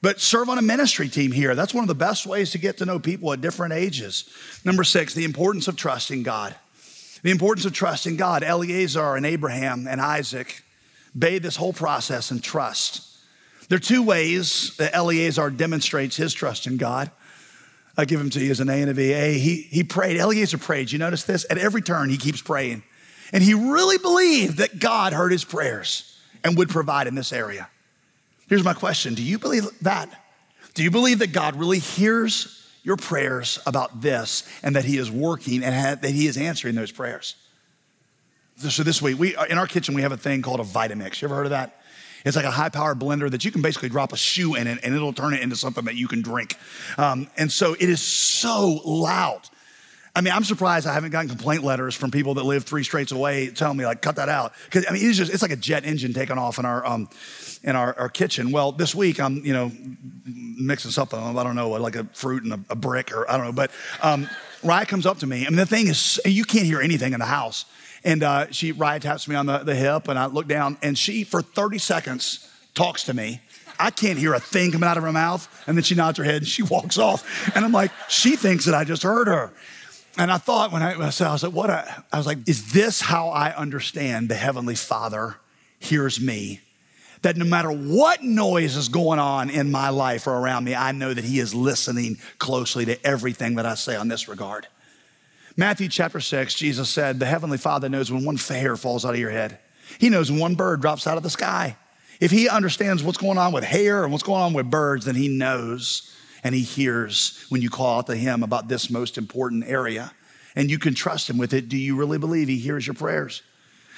But 0.00 0.20
serve 0.20 0.48
on 0.48 0.58
a 0.58 0.62
ministry 0.62 1.08
team 1.08 1.32
here. 1.32 1.54
That's 1.54 1.74
one 1.74 1.82
of 1.82 1.88
the 1.88 1.94
best 1.94 2.26
ways 2.26 2.50
to 2.52 2.58
get 2.58 2.78
to 2.78 2.86
know 2.86 2.98
people 2.98 3.32
at 3.32 3.40
different 3.40 3.72
ages. 3.72 4.28
Number 4.64 4.84
six, 4.84 5.14
the 5.14 5.24
importance 5.24 5.66
of 5.66 5.76
trusting 5.76 6.22
God. 6.22 6.54
The 7.22 7.30
importance 7.30 7.64
of 7.64 7.72
trusting 7.72 8.16
God. 8.16 8.42
Eliezer 8.42 9.16
and 9.16 9.24
Abraham 9.24 9.86
and 9.88 10.00
Isaac 10.00 10.62
bathed 11.18 11.44
this 11.44 11.56
whole 11.56 11.72
process 11.72 12.30
in 12.30 12.40
trust. 12.40 13.13
There 13.68 13.76
are 13.76 13.80
two 13.80 14.02
ways 14.02 14.76
that 14.76 14.94
Eliezer 14.94 15.50
demonstrates 15.50 16.16
his 16.16 16.34
trust 16.34 16.66
in 16.66 16.76
God. 16.76 17.10
I 17.96 18.04
give 18.04 18.20
him 18.20 18.30
to 18.30 18.40
you 18.40 18.50
as 18.50 18.60
an 18.60 18.68
A 18.68 18.74
and 18.74 18.90
a 18.90 18.94
V. 18.94 19.12
A, 19.12 19.38
he, 19.38 19.62
he 19.62 19.84
prayed. 19.84 20.16
Eliezer 20.16 20.58
prayed. 20.58 20.90
You 20.90 20.98
notice 20.98 21.24
this? 21.24 21.46
At 21.48 21.58
every 21.58 21.80
turn, 21.80 22.10
he 22.10 22.16
keeps 22.16 22.42
praying. 22.42 22.82
And 23.32 23.42
he 23.42 23.54
really 23.54 23.98
believed 23.98 24.58
that 24.58 24.78
God 24.78 25.12
heard 25.12 25.32
his 25.32 25.44
prayers 25.44 26.18
and 26.42 26.58
would 26.58 26.68
provide 26.68 27.06
in 27.06 27.14
this 27.14 27.32
area. 27.32 27.68
Here's 28.48 28.64
my 28.64 28.74
question 28.74 29.14
Do 29.14 29.22
you 29.22 29.38
believe 29.38 29.66
that? 29.82 30.08
Do 30.74 30.82
you 30.82 30.90
believe 30.90 31.20
that 31.20 31.32
God 31.32 31.56
really 31.56 31.78
hears 31.78 32.68
your 32.82 32.96
prayers 32.96 33.58
about 33.64 34.02
this 34.02 34.46
and 34.62 34.76
that 34.76 34.84
he 34.84 34.98
is 34.98 35.10
working 35.10 35.62
and 35.62 36.02
that 36.02 36.10
he 36.10 36.26
is 36.26 36.36
answering 36.36 36.74
those 36.74 36.90
prayers? 36.90 37.36
So 38.58 38.82
this 38.82 39.00
week, 39.00 39.18
we, 39.18 39.36
in 39.48 39.58
our 39.58 39.66
kitchen, 39.66 39.94
we 39.94 40.02
have 40.02 40.12
a 40.12 40.16
thing 40.16 40.42
called 40.42 40.60
a 40.60 40.64
Vitamix. 40.64 41.20
You 41.20 41.26
ever 41.26 41.34
heard 41.34 41.46
of 41.46 41.50
that? 41.50 41.80
It's 42.24 42.36
like 42.36 42.46
a 42.46 42.50
high 42.50 42.70
powered 42.70 42.98
blender 42.98 43.30
that 43.30 43.44
you 43.44 43.50
can 43.50 43.62
basically 43.62 43.90
drop 43.90 44.12
a 44.12 44.16
shoe 44.16 44.54
in 44.54 44.66
it 44.66 44.78
and 44.82 44.94
it'll 44.94 45.12
turn 45.12 45.34
it 45.34 45.40
into 45.40 45.56
something 45.56 45.84
that 45.84 45.94
you 45.94 46.08
can 46.08 46.22
drink. 46.22 46.56
Um, 46.96 47.28
and 47.36 47.52
so 47.52 47.74
it 47.74 47.88
is 47.88 48.00
so 48.00 48.80
loud. 48.84 49.42
I 50.16 50.20
mean, 50.20 50.32
I'm 50.32 50.44
surprised 50.44 50.86
I 50.86 50.94
haven't 50.94 51.10
gotten 51.10 51.28
complaint 51.28 51.64
letters 51.64 51.94
from 51.94 52.12
people 52.12 52.34
that 52.34 52.44
live 52.44 52.64
three 52.64 52.84
streets 52.84 53.10
away 53.10 53.48
telling 53.48 53.76
me 53.76 53.84
like, 53.84 54.00
cut 54.00 54.16
that 54.16 54.28
out. 54.28 54.52
Because 54.64 54.86
I 54.88 54.92
mean, 54.92 55.04
it's 55.06 55.18
just 55.18 55.32
it's 55.32 55.42
like 55.42 55.50
a 55.50 55.56
jet 55.56 55.84
engine 55.84 56.12
taking 56.12 56.38
off 56.38 56.58
in 56.58 56.64
our 56.64 56.86
um, 56.86 57.08
in 57.64 57.74
our, 57.74 57.98
our 57.98 58.08
kitchen. 58.08 58.52
Well, 58.52 58.70
this 58.70 58.94
week 58.94 59.18
I'm 59.18 59.44
you 59.44 59.52
know 59.52 59.72
mixing 60.24 60.92
something. 60.92 61.18
I 61.18 61.42
don't 61.42 61.56
know, 61.56 61.70
like 61.70 61.96
a 61.96 62.04
fruit 62.12 62.44
and 62.44 62.52
a, 62.52 62.60
a 62.70 62.76
brick 62.76 63.12
or 63.12 63.28
I 63.28 63.36
don't 63.36 63.46
know. 63.46 63.52
But 63.52 63.72
um, 64.02 64.30
Rye 64.62 64.84
comes 64.84 65.04
up 65.04 65.18
to 65.18 65.26
me. 65.26 65.46
I 65.46 65.50
mean, 65.50 65.56
the 65.56 65.66
thing 65.66 65.88
is, 65.88 66.20
you 66.24 66.44
can't 66.44 66.66
hear 66.66 66.80
anything 66.80 67.12
in 67.12 67.18
the 67.18 67.26
house. 67.26 67.64
And 68.04 68.22
uh, 68.22 68.50
she 68.50 68.72
Rye 68.72 68.98
taps 68.98 69.26
me 69.26 69.34
on 69.34 69.46
the, 69.46 69.58
the 69.58 69.74
hip, 69.74 70.08
and 70.08 70.18
I 70.18 70.26
look 70.26 70.46
down, 70.46 70.76
and 70.82 70.96
she 70.96 71.24
for 71.24 71.40
30 71.40 71.78
seconds 71.78 72.50
talks 72.74 73.04
to 73.04 73.14
me. 73.14 73.40
I 73.78 73.90
can't 73.90 74.18
hear 74.18 74.34
a 74.34 74.40
thing 74.40 74.72
coming 74.72 74.88
out 74.88 74.96
of 74.96 75.02
her 75.02 75.12
mouth. 75.12 75.48
And 75.66 75.76
then 75.76 75.82
she 75.82 75.94
nods 75.94 76.18
her 76.18 76.24
head 76.24 76.36
and 76.36 76.46
she 76.46 76.62
walks 76.70 76.98
off. 76.98 77.54
And 77.54 77.64
I'm 77.64 77.72
like, 77.72 77.90
she 78.08 78.36
thinks 78.36 78.66
that 78.66 78.74
I 78.74 78.84
just 78.84 79.02
heard 79.02 79.26
her. 79.26 79.52
And 80.16 80.30
I 80.30 80.38
thought 80.38 80.70
when 80.70 80.82
I, 80.82 81.10
said, 81.10 81.26
I 81.26 81.32
was 81.32 81.42
like, 81.42 81.52
what? 81.52 81.70
A, 81.70 82.04
I 82.12 82.18
was 82.18 82.26
like, 82.26 82.48
is 82.48 82.72
this 82.72 83.00
how 83.00 83.30
I 83.30 83.54
understand 83.54 84.28
the 84.28 84.36
Heavenly 84.36 84.76
Father 84.76 85.36
hears 85.80 86.20
me? 86.20 86.60
That 87.22 87.36
no 87.36 87.44
matter 87.44 87.70
what 87.70 88.22
noise 88.22 88.76
is 88.76 88.88
going 88.88 89.18
on 89.18 89.50
in 89.50 89.72
my 89.72 89.88
life 89.88 90.26
or 90.26 90.34
around 90.34 90.64
me, 90.64 90.74
I 90.74 90.92
know 90.92 91.12
that 91.12 91.24
He 91.24 91.40
is 91.40 91.52
listening 91.54 92.18
closely 92.38 92.84
to 92.84 93.04
everything 93.04 93.56
that 93.56 93.66
I 93.66 93.74
say 93.74 93.96
on 93.96 94.08
this 94.08 94.28
regard. 94.28 94.68
Matthew 95.56 95.88
chapter 95.88 96.20
6, 96.20 96.54
Jesus 96.54 96.90
said, 96.90 97.18
The 97.18 97.26
Heavenly 97.26 97.58
Father 97.58 97.88
knows 97.88 98.10
when 98.10 98.24
one 98.24 98.36
hair 98.36 98.76
falls 98.76 99.04
out 99.04 99.14
of 99.14 99.20
your 99.20 99.30
head. 99.30 99.58
He 99.98 100.10
knows 100.10 100.30
when 100.30 100.40
one 100.40 100.54
bird 100.54 100.80
drops 100.80 101.06
out 101.06 101.16
of 101.16 101.22
the 101.22 101.30
sky. 101.30 101.76
If 102.20 102.30
He 102.30 102.48
understands 102.48 103.02
what's 103.02 103.18
going 103.18 103.38
on 103.38 103.52
with 103.52 103.64
hair 103.64 104.02
and 104.02 104.12
what's 104.12 104.24
going 104.24 104.42
on 104.42 104.52
with 104.52 104.70
birds, 104.70 105.04
then 105.04 105.14
He 105.14 105.28
knows 105.28 106.14
and 106.44 106.54
he 106.54 106.60
hears 106.60 107.46
when 107.48 107.62
you 107.62 107.70
call 107.70 107.98
out 107.98 108.06
to 108.06 108.14
him 108.14 108.42
about 108.42 108.68
this 108.68 108.90
most 108.90 109.16
important 109.16 109.64
area. 109.66 110.12
And 110.54 110.70
you 110.70 110.78
can 110.78 110.94
trust 110.94 111.28
him 111.28 111.38
with 111.38 111.54
it. 111.54 111.68
Do 111.68 111.76
you 111.76 111.96
really 111.96 112.18
believe 112.18 112.46
he 112.46 112.58
hears 112.58 112.86
your 112.86 112.94
prayers? 112.94 113.42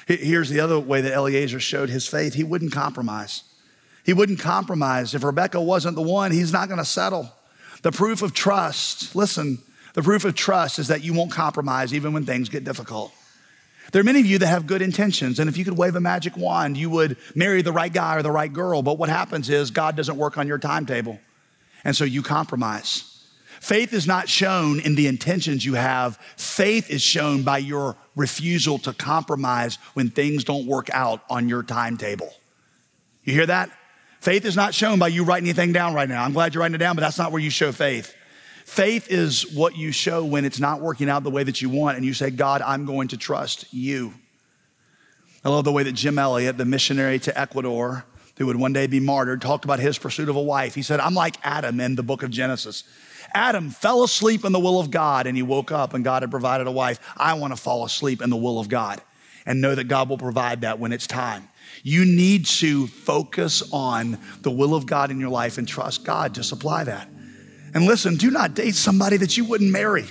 Here's 0.06 0.48
the 0.48 0.60
other 0.60 0.78
way 0.78 1.00
that 1.00 1.12
Eliezer 1.12 1.60
showed 1.60 1.90
his 1.90 2.06
faith 2.06 2.34
he 2.34 2.44
wouldn't 2.44 2.72
compromise. 2.72 3.42
He 4.04 4.12
wouldn't 4.12 4.38
compromise. 4.38 5.14
If 5.14 5.24
Rebecca 5.24 5.60
wasn't 5.60 5.96
the 5.96 6.02
one, 6.02 6.30
he's 6.30 6.52
not 6.52 6.68
going 6.68 6.78
to 6.78 6.84
settle. 6.84 7.32
The 7.82 7.90
proof 7.90 8.22
of 8.22 8.32
trust, 8.32 9.16
listen, 9.16 9.58
the 9.96 10.02
proof 10.02 10.26
of 10.26 10.34
trust 10.34 10.78
is 10.78 10.88
that 10.88 11.02
you 11.02 11.14
won't 11.14 11.32
compromise 11.32 11.94
even 11.94 12.12
when 12.12 12.26
things 12.26 12.50
get 12.50 12.64
difficult. 12.64 13.14
There 13.92 14.00
are 14.00 14.04
many 14.04 14.20
of 14.20 14.26
you 14.26 14.36
that 14.38 14.46
have 14.46 14.66
good 14.66 14.82
intentions, 14.82 15.38
and 15.38 15.48
if 15.48 15.56
you 15.56 15.64
could 15.64 15.78
wave 15.78 15.96
a 15.96 16.00
magic 16.00 16.36
wand, 16.36 16.76
you 16.76 16.90
would 16.90 17.16
marry 17.34 17.62
the 17.62 17.72
right 17.72 17.90
guy 17.90 18.16
or 18.16 18.22
the 18.22 18.30
right 18.30 18.52
girl. 18.52 18.82
But 18.82 18.98
what 18.98 19.08
happens 19.08 19.48
is 19.48 19.70
God 19.70 19.96
doesn't 19.96 20.18
work 20.18 20.36
on 20.36 20.46
your 20.46 20.58
timetable. 20.58 21.18
And 21.82 21.96
so 21.96 22.04
you 22.04 22.22
compromise. 22.22 23.24
Faith 23.58 23.94
is 23.94 24.06
not 24.06 24.28
shown 24.28 24.80
in 24.80 24.96
the 24.96 25.06
intentions 25.06 25.64
you 25.64 25.74
have, 25.74 26.18
faith 26.36 26.90
is 26.90 27.00
shown 27.00 27.42
by 27.42 27.56
your 27.56 27.96
refusal 28.16 28.76
to 28.80 28.92
compromise 28.92 29.78
when 29.94 30.10
things 30.10 30.44
don't 30.44 30.66
work 30.66 30.90
out 30.90 31.22
on 31.30 31.48
your 31.48 31.62
timetable. 31.62 32.34
You 33.24 33.32
hear 33.32 33.46
that? 33.46 33.70
Faith 34.20 34.44
is 34.44 34.56
not 34.56 34.74
shown 34.74 34.98
by 34.98 35.08
you 35.08 35.24
writing 35.24 35.48
anything 35.48 35.72
down 35.72 35.94
right 35.94 36.08
now. 36.08 36.22
I'm 36.22 36.34
glad 36.34 36.52
you're 36.52 36.60
writing 36.60 36.74
it 36.74 36.78
down, 36.78 36.96
but 36.96 37.00
that's 37.00 37.16
not 37.16 37.32
where 37.32 37.40
you 37.40 37.48
show 37.48 37.72
faith. 37.72 38.14
Faith 38.66 39.12
is 39.12 39.54
what 39.54 39.76
you 39.76 39.92
show 39.92 40.24
when 40.24 40.44
it's 40.44 40.58
not 40.58 40.80
working 40.80 41.08
out 41.08 41.22
the 41.22 41.30
way 41.30 41.44
that 41.44 41.62
you 41.62 41.70
want, 41.70 41.96
and 41.96 42.04
you 42.04 42.12
say, 42.12 42.30
God, 42.30 42.60
I'm 42.62 42.84
going 42.84 43.06
to 43.08 43.16
trust 43.16 43.72
you. 43.72 44.12
I 45.44 45.50
love 45.50 45.64
the 45.64 45.70
way 45.70 45.84
that 45.84 45.92
Jim 45.92 46.18
Elliot, 46.18 46.58
the 46.58 46.64
missionary 46.64 47.20
to 47.20 47.40
Ecuador, 47.40 48.04
who 48.36 48.46
would 48.46 48.56
one 48.56 48.72
day 48.72 48.88
be 48.88 48.98
martyred, 48.98 49.40
talked 49.40 49.64
about 49.64 49.78
his 49.78 49.96
pursuit 49.96 50.28
of 50.28 50.34
a 50.34 50.42
wife. 50.42 50.74
He 50.74 50.82
said, 50.82 50.98
I'm 50.98 51.14
like 51.14 51.36
Adam 51.44 51.78
in 51.78 51.94
the 51.94 52.02
book 52.02 52.24
of 52.24 52.30
Genesis. 52.30 52.82
Adam 53.34 53.70
fell 53.70 54.02
asleep 54.02 54.44
in 54.44 54.50
the 54.50 54.58
will 54.58 54.80
of 54.80 54.90
God 54.90 55.28
and 55.28 55.36
he 55.36 55.44
woke 55.44 55.70
up 55.70 55.94
and 55.94 56.02
God 56.02 56.24
had 56.24 56.30
provided 56.32 56.66
a 56.66 56.72
wife. 56.72 56.98
I 57.16 57.34
want 57.34 57.52
to 57.52 57.56
fall 57.56 57.84
asleep 57.84 58.20
in 58.20 58.30
the 58.30 58.36
will 58.36 58.58
of 58.58 58.68
God 58.68 59.00
and 59.46 59.60
know 59.60 59.76
that 59.76 59.84
God 59.84 60.08
will 60.08 60.18
provide 60.18 60.62
that 60.62 60.80
when 60.80 60.92
it's 60.92 61.06
time. 61.06 61.48
You 61.84 62.04
need 62.04 62.46
to 62.46 62.88
focus 62.88 63.62
on 63.72 64.18
the 64.42 64.50
will 64.50 64.74
of 64.74 64.86
God 64.86 65.12
in 65.12 65.20
your 65.20 65.30
life 65.30 65.56
and 65.56 65.68
trust 65.68 66.04
God 66.04 66.34
to 66.34 66.42
supply 66.42 66.82
that. 66.84 67.08
And 67.76 67.84
listen, 67.84 68.16
do 68.16 68.30
not 68.30 68.54
date 68.54 68.74
somebody 68.74 69.18
that 69.18 69.36
you 69.36 69.44
wouldn't 69.44 69.70
marry. 69.70 70.06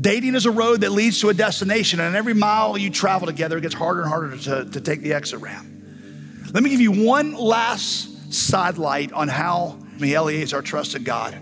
Dating 0.00 0.36
is 0.36 0.46
a 0.46 0.52
road 0.52 0.82
that 0.82 0.92
leads 0.92 1.20
to 1.22 1.28
a 1.28 1.34
destination, 1.34 1.98
and 1.98 2.14
every 2.14 2.34
mile 2.34 2.78
you 2.78 2.88
travel 2.88 3.26
together, 3.26 3.58
it 3.58 3.62
gets 3.62 3.74
harder 3.74 4.02
and 4.02 4.08
harder 4.08 4.36
to, 4.36 4.64
to 4.66 4.80
take 4.80 5.00
the 5.00 5.12
exit 5.12 5.40
ramp. 5.40 5.66
Let 6.52 6.62
me 6.62 6.70
give 6.70 6.80
you 6.80 6.92
one 7.04 7.34
last 7.34 8.32
sidelight 8.32 9.12
on 9.12 9.26
how 9.26 9.80
Eliezer 10.00 10.62
trusted 10.62 11.04
God. 11.04 11.34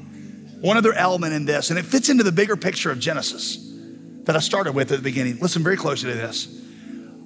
One 0.63 0.79
other 0.79 0.95
element 0.95 1.35
in 1.35 1.45
this, 1.45 1.69
and 1.69 1.79
it 1.79 1.85
fits 1.85 2.09
into 2.09 2.25
the 2.25 2.33
bigger 2.33 2.57
picture 2.57 2.91
of 2.91 2.99
Genesis 2.99 3.59
that 4.23 4.37
I 4.37 4.41
started 4.41 4.73
with 4.73 4.91
at 4.91 4.97
the 4.97 5.05
beginning. 5.05 5.39
Listen 5.39 5.63
very 5.63 5.77
closely 5.77 6.11
to 6.13 6.17
this. 6.17 6.49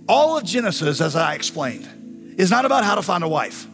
All 0.09 0.37
of 0.37 0.42
Genesis, 0.42 1.01
as 1.01 1.14
I 1.14 1.35
explained, 1.35 2.35
is 2.40 2.51
not 2.51 2.64
about 2.64 2.83
how 2.83 2.96
to 2.96 3.03
find 3.03 3.22
a 3.22 3.29
wife. 3.29 3.68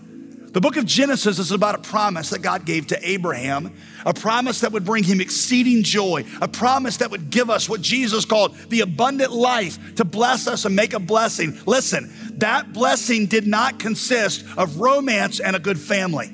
The 0.58 0.62
book 0.62 0.76
of 0.76 0.86
Genesis 0.86 1.38
is 1.38 1.52
about 1.52 1.76
a 1.76 1.78
promise 1.78 2.30
that 2.30 2.40
God 2.40 2.64
gave 2.64 2.88
to 2.88 3.08
Abraham, 3.08 3.76
a 4.04 4.12
promise 4.12 4.62
that 4.62 4.72
would 4.72 4.84
bring 4.84 5.04
him 5.04 5.20
exceeding 5.20 5.84
joy, 5.84 6.24
a 6.42 6.48
promise 6.48 6.96
that 6.96 7.12
would 7.12 7.30
give 7.30 7.48
us 7.48 7.68
what 7.68 7.80
Jesus 7.80 8.24
called 8.24 8.56
the 8.68 8.80
abundant 8.80 9.30
life 9.30 9.94
to 9.94 10.04
bless 10.04 10.48
us 10.48 10.64
and 10.64 10.74
make 10.74 10.94
a 10.94 10.98
blessing. 10.98 11.56
Listen, 11.64 12.12
that 12.38 12.72
blessing 12.72 13.26
did 13.26 13.46
not 13.46 13.78
consist 13.78 14.44
of 14.56 14.80
romance 14.80 15.38
and 15.38 15.54
a 15.54 15.60
good 15.60 15.78
family. 15.78 16.32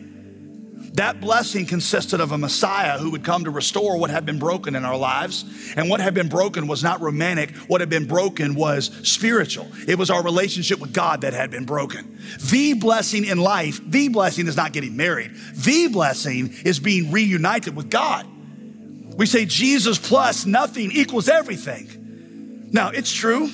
That 0.94 1.20
blessing 1.20 1.66
consisted 1.66 2.20
of 2.20 2.30
a 2.30 2.38
Messiah 2.38 2.98
who 2.98 3.10
would 3.10 3.24
come 3.24 3.44
to 3.44 3.50
restore 3.50 3.98
what 3.98 4.10
had 4.10 4.24
been 4.24 4.38
broken 4.38 4.76
in 4.76 4.84
our 4.84 4.96
lives. 4.96 5.44
And 5.76 5.90
what 5.90 6.00
had 6.00 6.14
been 6.14 6.28
broken 6.28 6.68
was 6.68 6.84
not 6.84 7.00
romantic, 7.00 7.50
what 7.66 7.80
had 7.80 7.90
been 7.90 8.06
broken 8.06 8.54
was 8.54 8.92
spiritual. 9.02 9.68
It 9.88 9.98
was 9.98 10.08
our 10.08 10.22
relationship 10.22 10.78
with 10.78 10.92
God 10.92 11.22
that 11.22 11.32
had 11.32 11.50
been 11.50 11.64
broken. 11.64 12.20
The 12.48 12.74
blessing 12.74 13.24
in 13.24 13.38
life, 13.38 13.80
the 13.84 14.08
blessing 14.08 14.46
is 14.46 14.56
not 14.56 14.72
getting 14.72 14.96
married, 14.96 15.32
the 15.54 15.88
blessing 15.88 16.54
is 16.64 16.78
being 16.78 17.10
reunited 17.10 17.74
with 17.74 17.90
God. 17.90 18.24
We 19.16 19.26
say 19.26 19.46
Jesus 19.46 19.98
plus 19.98 20.46
nothing 20.46 20.92
equals 20.92 21.28
everything. 21.28 22.68
Now, 22.72 22.90
it's 22.90 23.12
true. 23.12 23.50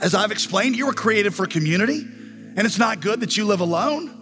As 0.00 0.14
I've 0.14 0.32
explained, 0.32 0.76
you 0.76 0.86
were 0.86 0.92
created 0.92 1.32
for 1.34 1.46
community, 1.46 2.00
and 2.00 2.58
it's 2.58 2.78
not 2.78 3.00
good 3.00 3.20
that 3.20 3.36
you 3.36 3.44
live 3.44 3.60
alone. 3.60 4.15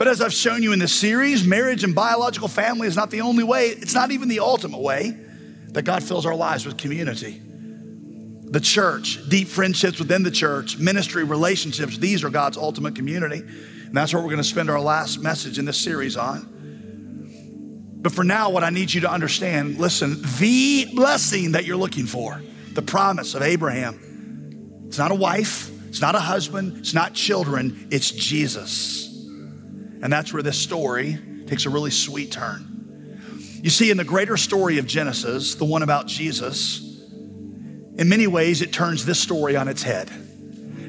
But 0.00 0.08
as 0.08 0.22
I've 0.22 0.32
shown 0.32 0.62
you 0.62 0.72
in 0.72 0.78
this 0.78 0.94
series, 0.94 1.44
marriage 1.44 1.84
and 1.84 1.94
biological 1.94 2.48
family 2.48 2.88
is 2.88 2.96
not 2.96 3.10
the 3.10 3.20
only 3.20 3.44
way, 3.44 3.66
it's 3.66 3.92
not 3.92 4.10
even 4.10 4.30
the 4.30 4.40
ultimate 4.40 4.80
way 4.80 5.10
that 5.72 5.82
God 5.82 6.02
fills 6.02 6.24
our 6.24 6.34
lives 6.34 6.64
with 6.64 6.78
community. 6.78 7.38
The 7.38 8.60
church, 8.60 9.18
deep 9.28 9.46
friendships 9.46 9.98
within 9.98 10.22
the 10.22 10.30
church, 10.30 10.78
ministry, 10.78 11.22
relationships, 11.22 11.98
these 11.98 12.24
are 12.24 12.30
God's 12.30 12.56
ultimate 12.56 12.96
community. 12.96 13.40
And 13.40 13.94
that's 13.94 14.14
what 14.14 14.22
we're 14.22 14.30
going 14.30 14.38
to 14.38 14.44
spend 14.44 14.70
our 14.70 14.80
last 14.80 15.20
message 15.20 15.58
in 15.58 15.66
this 15.66 15.76
series 15.76 16.16
on. 16.16 17.98
But 18.00 18.12
for 18.12 18.24
now, 18.24 18.48
what 18.48 18.64
I 18.64 18.70
need 18.70 18.94
you 18.94 19.02
to 19.02 19.12
understand 19.12 19.76
listen, 19.76 20.22
the 20.38 20.86
blessing 20.94 21.52
that 21.52 21.66
you're 21.66 21.76
looking 21.76 22.06
for, 22.06 22.40
the 22.72 22.80
promise 22.80 23.34
of 23.34 23.42
Abraham, 23.42 24.86
it's 24.86 24.96
not 24.96 25.10
a 25.10 25.14
wife, 25.14 25.70
it's 25.90 26.00
not 26.00 26.14
a 26.14 26.20
husband, 26.20 26.78
it's 26.78 26.94
not 26.94 27.12
children, 27.12 27.88
it's 27.90 28.10
Jesus. 28.10 29.09
And 30.02 30.12
that's 30.12 30.32
where 30.32 30.42
this 30.42 30.58
story 30.58 31.18
takes 31.46 31.66
a 31.66 31.70
really 31.70 31.90
sweet 31.90 32.32
turn. 32.32 33.60
You 33.62 33.70
see, 33.70 33.90
in 33.90 33.96
the 33.98 34.04
greater 34.04 34.36
story 34.36 34.78
of 34.78 34.86
Genesis, 34.86 35.56
the 35.56 35.66
one 35.66 35.82
about 35.82 36.06
Jesus, 36.06 36.80
in 37.98 38.08
many 38.08 38.26
ways 38.26 38.62
it 38.62 38.72
turns 38.72 39.04
this 39.04 39.20
story 39.20 39.56
on 39.56 39.68
its 39.68 39.82
head. 39.82 40.10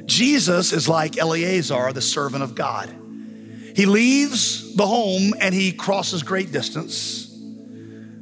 Jesus 0.06 0.72
is 0.72 0.88
like 0.88 1.18
Eliezer, 1.18 1.92
the 1.92 2.00
servant 2.00 2.42
of 2.42 2.54
God. 2.54 2.88
He 3.76 3.86
leaves 3.86 4.74
the 4.74 4.86
home 4.86 5.34
and 5.38 5.54
he 5.54 5.72
crosses 5.72 6.22
great 6.22 6.50
distance, 6.52 7.30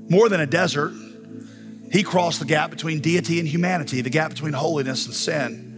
more 0.08 0.28
than 0.28 0.40
a 0.40 0.46
desert. 0.46 0.92
He 1.92 2.02
crossed 2.02 2.40
the 2.40 2.46
gap 2.46 2.70
between 2.70 3.00
deity 3.00 3.38
and 3.38 3.48
humanity, 3.48 4.00
the 4.00 4.10
gap 4.10 4.30
between 4.30 4.52
holiness 4.52 5.06
and 5.06 5.14
sin. 5.14 5.69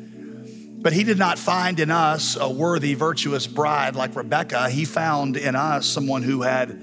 But 0.83 0.92
he 0.92 1.05
did 1.05 1.16
not 1.16 1.38
find 1.38 1.79
in 1.79 1.92
us 1.92 2.37
a 2.37 2.51
worthy, 2.51 2.95
virtuous 2.95 3.47
bride 3.47 3.95
like 3.95 4.16
Rebecca. 4.16 4.68
He 4.68 4.85
found 4.85 5.37
in 5.37 5.55
us 5.55 5.87
someone 5.87 6.25
who 6.25 6.42
had 6.42 6.83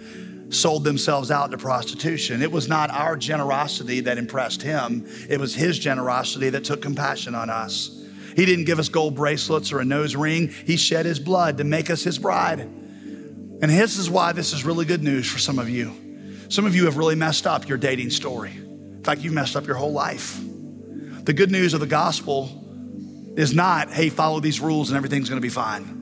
sold 0.53 0.85
themselves 0.85 1.29
out 1.29 1.51
to 1.51 1.57
prostitution. 1.57 2.41
It 2.41 2.51
was 2.51 2.69
not 2.69 2.89
our 2.89 3.17
generosity 3.17 3.99
that 4.01 4.17
impressed 4.17 4.61
him, 4.61 5.05
it 5.29 5.39
was 5.39 5.53
his 5.53 5.77
generosity 5.77 6.49
that 6.49 6.63
took 6.63 6.81
compassion 6.81 7.35
on 7.35 7.49
us. 7.49 7.95
He 8.35 8.45
didn't 8.45 8.65
give 8.65 8.79
us 8.79 8.89
gold 8.89 9.15
bracelets 9.15 9.71
or 9.71 9.79
a 9.79 9.85
nose 9.85 10.15
ring, 10.15 10.47
he 10.47 10.77
shed 10.77 11.05
his 11.05 11.19
blood 11.19 11.57
to 11.57 11.63
make 11.63 11.89
us 11.89 12.03
his 12.03 12.17
bride. 12.17 12.61
And 12.61 13.63
this 13.63 13.97
is 13.97 14.09
why 14.09 14.31
this 14.31 14.53
is 14.53 14.63
really 14.63 14.85
good 14.85 15.03
news 15.03 15.29
for 15.29 15.39
some 15.39 15.59
of 15.59 15.69
you. 15.69 15.93
Some 16.47 16.65
of 16.65 16.75
you 16.75 16.85
have 16.85 16.97
really 16.97 17.15
messed 17.15 17.45
up 17.45 17.67
your 17.67 17.77
dating 17.77 18.09
story. 18.09 18.51
In 18.51 19.03
fact, 19.03 19.21
you've 19.21 19.33
messed 19.33 19.55
up 19.55 19.67
your 19.67 19.75
whole 19.75 19.91
life. 19.91 20.39
The 21.25 21.33
good 21.33 21.51
news 21.51 21.73
of 21.73 21.79
the 21.79 21.85
gospel 21.85 22.58
is 23.35 23.53
not, 23.53 23.91
hey, 23.91 24.09
follow 24.09 24.39
these 24.39 24.59
rules 24.59 24.89
and 24.89 24.97
everything's 24.97 25.29
gonna 25.29 25.41
be 25.41 25.49
fine. 25.49 25.99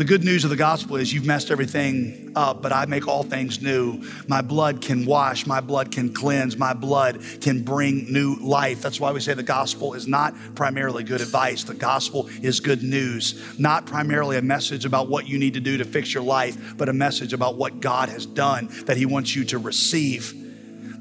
The 0.00 0.06
good 0.06 0.24
news 0.24 0.44
of 0.44 0.50
the 0.50 0.56
gospel 0.56 0.96
is 0.96 1.12
you've 1.12 1.26
messed 1.26 1.50
everything 1.50 2.32
up, 2.34 2.62
but 2.62 2.72
I 2.72 2.86
make 2.86 3.06
all 3.06 3.22
things 3.22 3.60
new. 3.60 4.02
My 4.28 4.40
blood 4.40 4.80
can 4.80 5.04
wash, 5.04 5.46
my 5.46 5.60
blood 5.60 5.90
can 5.92 6.14
cleanse, 6.14 6.56
my 6.56 6.72
blood 6.72 7.20
can 7.42 7.62
bring 7.62 8.10
new 8.10 8.36
life. 8.36 8.80
That's 8.80 8.98
why 8.98 9.12
we 9.12 9.20
say 9.20 9.34
the 9.34 9.42
gospel 9.42 9.92
is 9.92 10.08
not 10.08 10.34
primarily 10.54 11.04
good 11.04 11.20
advice. 11.20 11.64
The 11.64 11.74
gospel 11.74 12.30
is 12.40 12.60
good 12.60 12.82
news, 12.82 13.58
not 13.58 13.84
primarily 13.84 14.38
a 14.38 14.42
message 14.42 14.86
about 14.86 15.10
what 15.10 15.28
you 15.28 15.38
need 15.38 15.52
to 15.52 15.60
do 15.60 15.76
to 15.76 15.84
fix 15.84 16.14
your 16.14 16.22
life, 16.22 16.78
but 16.78 16.88
a 16.88 16.94
message 16.94 17.34
about 17.34 17.56
what 17.56 17.80
God 17.80 18.08
has 18.08 18.24
done 18.24 18.68
that 18.86 18.96
He 18.96 19.04
wants 19.04 19.36
you 19.36 19.44
to 19.44 19.58
receive. 19.58 20.34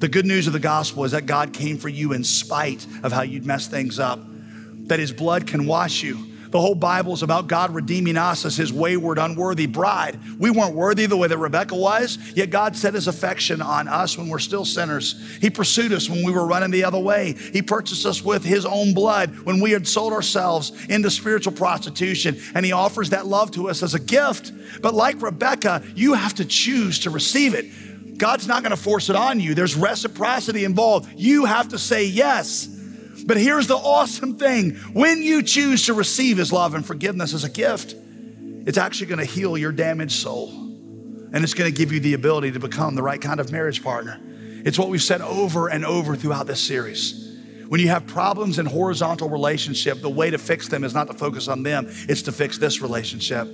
The 0.02 0.10
good 0.10 0.26
news 0.26 0.46
of 0.46 0.52
the 0.52 0.60
gospel 0.60 1.06
is 1.06 1.14
that 1.14 1.26
God 1.26 1.54
came 1.54 1.78
for 1.78 1.88
you 1.88 2.12
in 2.12 2.26
spite 2.26 2.86
of 3.02 3.14
how 3.14 3.22
you'd 3.22 3.46
messed 3.46 3.72
things 3.72 3.98
up, 3.98 4.20
that 4.90 5.00
His 5.00 5.12
blood 5.12 5.48
can 5.48 5.66
wash 5.66 6.04
you 6.04 6.30
the 6.52 6.60
whole 6.60 6.76
Bible 6.76 7.14
is 7.14 7.22
about 7.22 7.48
God 7.48 7.76
redeeming 7.76 8.18
us 8.18 8.44
as 8.44 8.58
his 8.58 8.74
wayward, 8.74 9.20
unworthy 9.20 9.68
bride. 9.68 10.20
We 10.40 10.50
weren't 10.50 10.74
worthy 10.74 11.06
the 11.06 11.18
way 11.18 11.28
that 11.28 11.38
Rebecca 11.38 11.76
was, 11.76 12.18
yet 12.36 12.50
God 12.50 12.76
set 12.76 12.96
his 12.96 13.08
affection 13.08 13.62
on 13.62 13.88
us 13.88 14.18
when 14.18 14.30
we're 14.30 14.40
still 14.40 14.66
sinners. 14.66 15.22
He 15.42 15.52
pursued 15.52 15.94
us 15.94 16.10
when 16.10 16.26
we 16.26 16.32
were 16.32 16.46
running 16.46 16.72
the 16.72 16.86
other 16.86 17.00
way. 17.00 17.36
He 17.54 17.62
purchased 17.62 18.06
us 18.06 18.24
with 18.24 18.44
his 18.44 18.66
own 18.66 18.96
blood 18.96 19.42
when 19.42 19.60
we 19.60 19.72
had 19.72 19.88
sold 19.88 20.12
ourselves 20.12 20.72
into 20.88 21.12
spiritual 21.12 21.54
prostitution, 21.54 22.40
and 22.56 22.66
he 22.66 22.72
offers 22.72 23.12
that 23.12 23.28
love 23.28 23.52
to 23.52 23.70
us 23.70 23.84
as 23.84 23.94
a 23.94 24.00
gift. 24.00 24.52
But 24.82 24.96
like 24.96 25.22
Rebecca, 25.22 25.84
you 25.94 26.14
have 26.14 26.34
to 26.36 26.46
choose 26.46 27.00
to 27.00 27.12
receive 27.12 27.54
it. 27.54 28.18
God's 28.18 28.48
not 28.48 28.64
going 28.64 28.76
to 28.76 28.82
force 28.82 29.10
it 29.10 29.16
on 29.16 29.40
you. 29.40 29.54
There's 29.54 29.76
reciprocity 29.76 30.66
involved. 30.66 31.10
You 31.16 31.46
have 31.46 31.70
to 31.70 31.78
say 31.78 32.06
yes. 32.06 32.79
But 33.26 33.38
here's 33.38 33.68
the 33.68 33.76
awesome 33.76 34.38
thing 34.38 34.76
when 34.94 35.22
you 35.22 35.44
choose 35.44 35.86
to 35.86 35.94
receive 35.94 36.38
His 36.38 36.52
love 36.52 36.74
and 36.74 36.86
forgiveness 36.86 37.34
as 37.34 37.44
a 37.44 37.50
gift, 37.50 37.96
it's 38.66 38.78
actually 38.78 39.08
going 39.08 39.20
to 39.20 39.26
heal 39.26 39.58
your 39.58 39.72
damaged 39.72 40.14
soul. 40.14 40.50
And 41.32 41.44
it's 41.44 41.54
going 41.54 41.72
to 41.72 41.78
give 41.78 41.92
you 41.92 42.00
the 42.00 42.14
ability 42.14 42.52
to 42.52 42.60
become 42.60 42.96
the 42.96 43.04
right 43.04 43.22
kind 43.22 43.40
of 43.40 43.52
marriage 43.52 43.84
partner. 43.84 44.20
It's 44.66 44.80
what 44.80 44.90
we've 44.90 45.02
said 45.02 45.22
over 45.22 45.68
and 45.68 45.86
over 45.86 46.16
throughout 46.16 46.48
this 46.48 46.60
series. 46.60 47.30
When 47.68 47.80
you 47.80 47.90
have 47.90 48.08
problems 48.08 48.58
in 48.58 48.66
horizontal 48.66 49.30
relationship, 49.30 50.02
the 50.02 50.10
way 50.10 50.32
to 50.32 50.40
fix 50.40 50.68
them 50.68 50.84
is 50.84 50.96
not 50.96 51.08
to 51.08 51.14
focus 51.14 51.48
on 51.48 51.62
them, 51.62 51.86
it's 51.88 52.24
to 52.24 52.32
fix 52.32 52.58
this 52.58 52.82
relationship. 52.82 53.48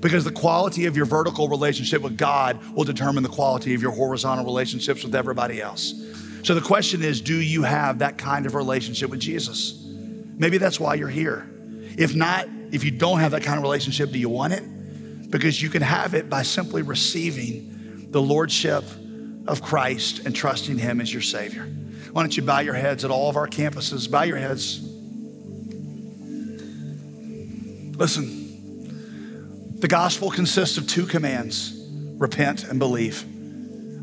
Because 0.00 0.24
the 0.24 0.32
quality 0.32 0.84
of 0.86 0.96
your 0.96 1.06
vertical 1.06 1.48
relationship 1.48 2.02
with 2.02 2.18
God 2.18 2.62
will 2.74 2.84
determine 2.84 3.22
the 3.22 3.30
quality 3.30 3.72
of 3.74 3.80
your 3.80 3.92
horizontal 3.92 4.44
relationships 4.44 5.04
with 5.04 5.14
everybody 5.14 5.62
else. 5.62 5.94
So 6.42 6.54
the 6.54 6.60
question 6.60 7.02
is 7.02 7.20
do 7.20 7.36
you 7.36 7.62
have 7.62 8.00
that 8.00 8.18
kind 8.18 8.46
of 8.46 8.54
relationship 8.54 9.10
with 9.10 9.20
Jesus? 9.20 9.80
Maybe 9.84 10.58
that's 10.58 10.80
why 10.80 10.94
you're 10.94 11.08
here. 11.08 11.48
If 11.96 12.14
not, 12.14 12.48
if 12.72 12.84
you 12.84 12.90
don't 12.90 13.20
have 13.20 13.32
that 13.32 13.42
kind 13.42 13.58
of 13.58 13.62
relationship, 13.62 14.10
do 14.10 14.18
you 14.18 14.28
want 14.28 14.54
it? 14.54 15.30
Because 15.30 15.62
you 15.62 15.68
can 15.68 15.82
have 15.82 16.14
it 16.14 16.28
by 16.28 16.42
simply 16.42 16.82
receiving 16.82 18.08
the 18.10 18.20
Lordship 18.20 18.84
of 19.46 19.62
Christ 19.62 20.20
and 20.26 20.34
trusting 20.34 20.78
Him 20.78 21.00
as 21.00 21.12
your 21.12 21.22
Savior. 21.22 21.64
Why 22.12 22.22
don't 22.22 22.36
you 22.36 22.42
bow 22.42 22.60
your 22.60 22.74
heads 22.74 23.04
at 23.04 23.10
all 23.10 23.30
of 23.30 23.36
our 23.36 23.46
campuses? 23.46 24.10
Bow 24.10 24.22
your 24.22 24.36
heads. 24.36 24.80
Listen, 27.96 29.78
the 29.78 29.88
gospel 29.88 30.30
consists 30.30 30.76
of 30.76 30.86
two 30.86 31.06
commands 31.06 31.78
repent 32.18 32.64
and 32.64 32.78
believe. 32.78 33.22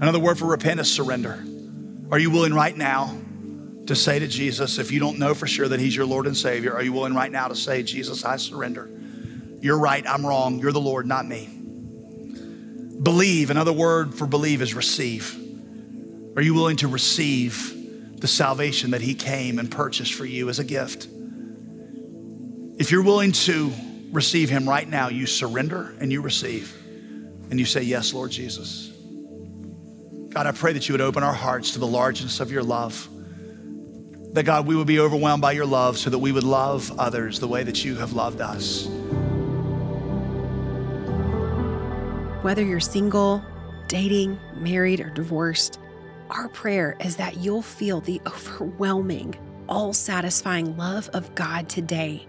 Another 0.02 0.20
word 0.20 0.38
for 0.38 0.46
repent 0.46 0.80
is 0.80 0.92
surrender. 0.92 1.44
Are 2.12 2.18
you 2.18 2.32
willing 2.32 2.54
right 2.54 2.76
now 2.76 3.16
to 3.86 3.96
say 3.96 4.18
to 4.18 4.28
Jesus, 4.28 4.80
if 4.80 4.92
you 4.92 5.00
don't 5.00 5.20
know 5.20 5.36
for 5.36 5.46
sure 5.46 5.68
that 5.68 5.80
He's 5.80 5.96
your 5.96 6.08
Lord 6.08 6.26
and 6.26 6.36
Savior, 6.36 6.74
are 6.74 6.82
you 6.82 6.92
willing 6.92 7.14
right 7.14 7.32
now 7.32 7.48
to 7.48 7.56
say, 7.56 7.84
Jesus, 7.84 8.26
I 8.26 8.38
surrender? 8.38 8.90
You're 9.62 9.78
right, 9.78 10.06
I'm 10.08 10.26
wrong. 10.26 10.60
You're 10.60 10.72
the 10.72 10.82
Lord, 10.82 11.06
not 11.06 11.28
me. 11.28 11.48
Believe, 13.02 13.52
another 13.52 13.74
word 13.74 14.16
for 14.16 14.26
believe 14.26 14.62
is 14.62 14.74
receive. 14.74 15.36
Are 16.36 16.42
you 16.42 16.54
willing 16.56 16.78
to 16.78 16.88
receive 16.88 18.20
the 18.20 18.28
salvation 18.28 18.92
that 18.92 19.02
He 19.02 19.14
came 19.14 19.60
and 19.60 19.70
purchased 19.70 20.16
for 20.16 20.26
you 20.26 20.50
as 20.50 20.58
a 20.58 20.64
gift? 20.64 21.08
If 22.78 22.92
you're 22.92 23.04
willing 23.04 23.34
to 23.34 23.72
receive 24.12 24.50
Him 24.50 24.68
right 24.68 24.88
now, 24.88 25.10
you 25.10 25.28
surrender 25.28 25.96
and 26.00 26.12
you 26.12 26.22
receive. 26.22 26.76
And 27.52 27.60
you 27.60 27.66
say, 27.66 27.82
Yes, 27.84 28.14
Lord 28.14 28.32
Jesus. 28.32 28.89
God, 30.30 30.46
I 30.46 30.52
pray 30.52 30.74
that 30.74 30.88
you 30.88 30.94
would 30.94 31.02
open 31.02 31.24
our 31.24 31.34
hearts 31.34 31.72
to 31.72 31.80
the 31.80 31.88
largeness 31.88 32.40
of 32.40 32.52
your 32.52 32.62
love. 32.62 33.10
That, 34.34 34.44
God, 34.44 34.68
we 34.68 34.76
would 34.76 34.86
be 34.86 35.00
overwhelmed 35.00 35.42
by 35.42 35.54
your 35.54 35.66
love 35.66 35.98
so 35.98 36.12
that 36.12 36.20
we 36.20 36.32
would 36.32 36.44
love 36.44 36.92
others 37.00 37.40
the 37.40 37.48
way 37.48 37.64
that 37.64 37.84
you 37.84 37.96
have 37.96 38.14
loved 38.14 38.40
us. 38.40 38.88
Whether 42.44 42.64
you're 42.64 42.80
single, 42.80 43.44
dating, 43.88 44.40
married, 44.56 45.00
or 45.00 45.10
divorced, 45.10 45.80
our 46.30 46.48
prayer 46.50 46.96
is 47.00 47.18
that 47.18 47.38
you'll 47.38 47.64
feel 47.64 48.00
the 48.02 48.22
overwhelming, 48.28 49.36
all 49.68 49.94
satisfying 49.94 50.78
love 50.78 51.10
of 51.10 51.34
God 51.34 51.68
today. 51.68 52.28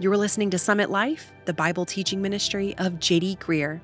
You're 0.00 0.16
listening 0.16 0.50
to 0.50 0.58
Summit 0.58 0.90
Life, 0.90 1.32
the 1.44 1.54
Bible 1.54 1.86
teaching 1.86 2.20
ministry 2.20 2.74
of 2.78 2.94
JD 2.94 3.38
Greear. 3.38 3.80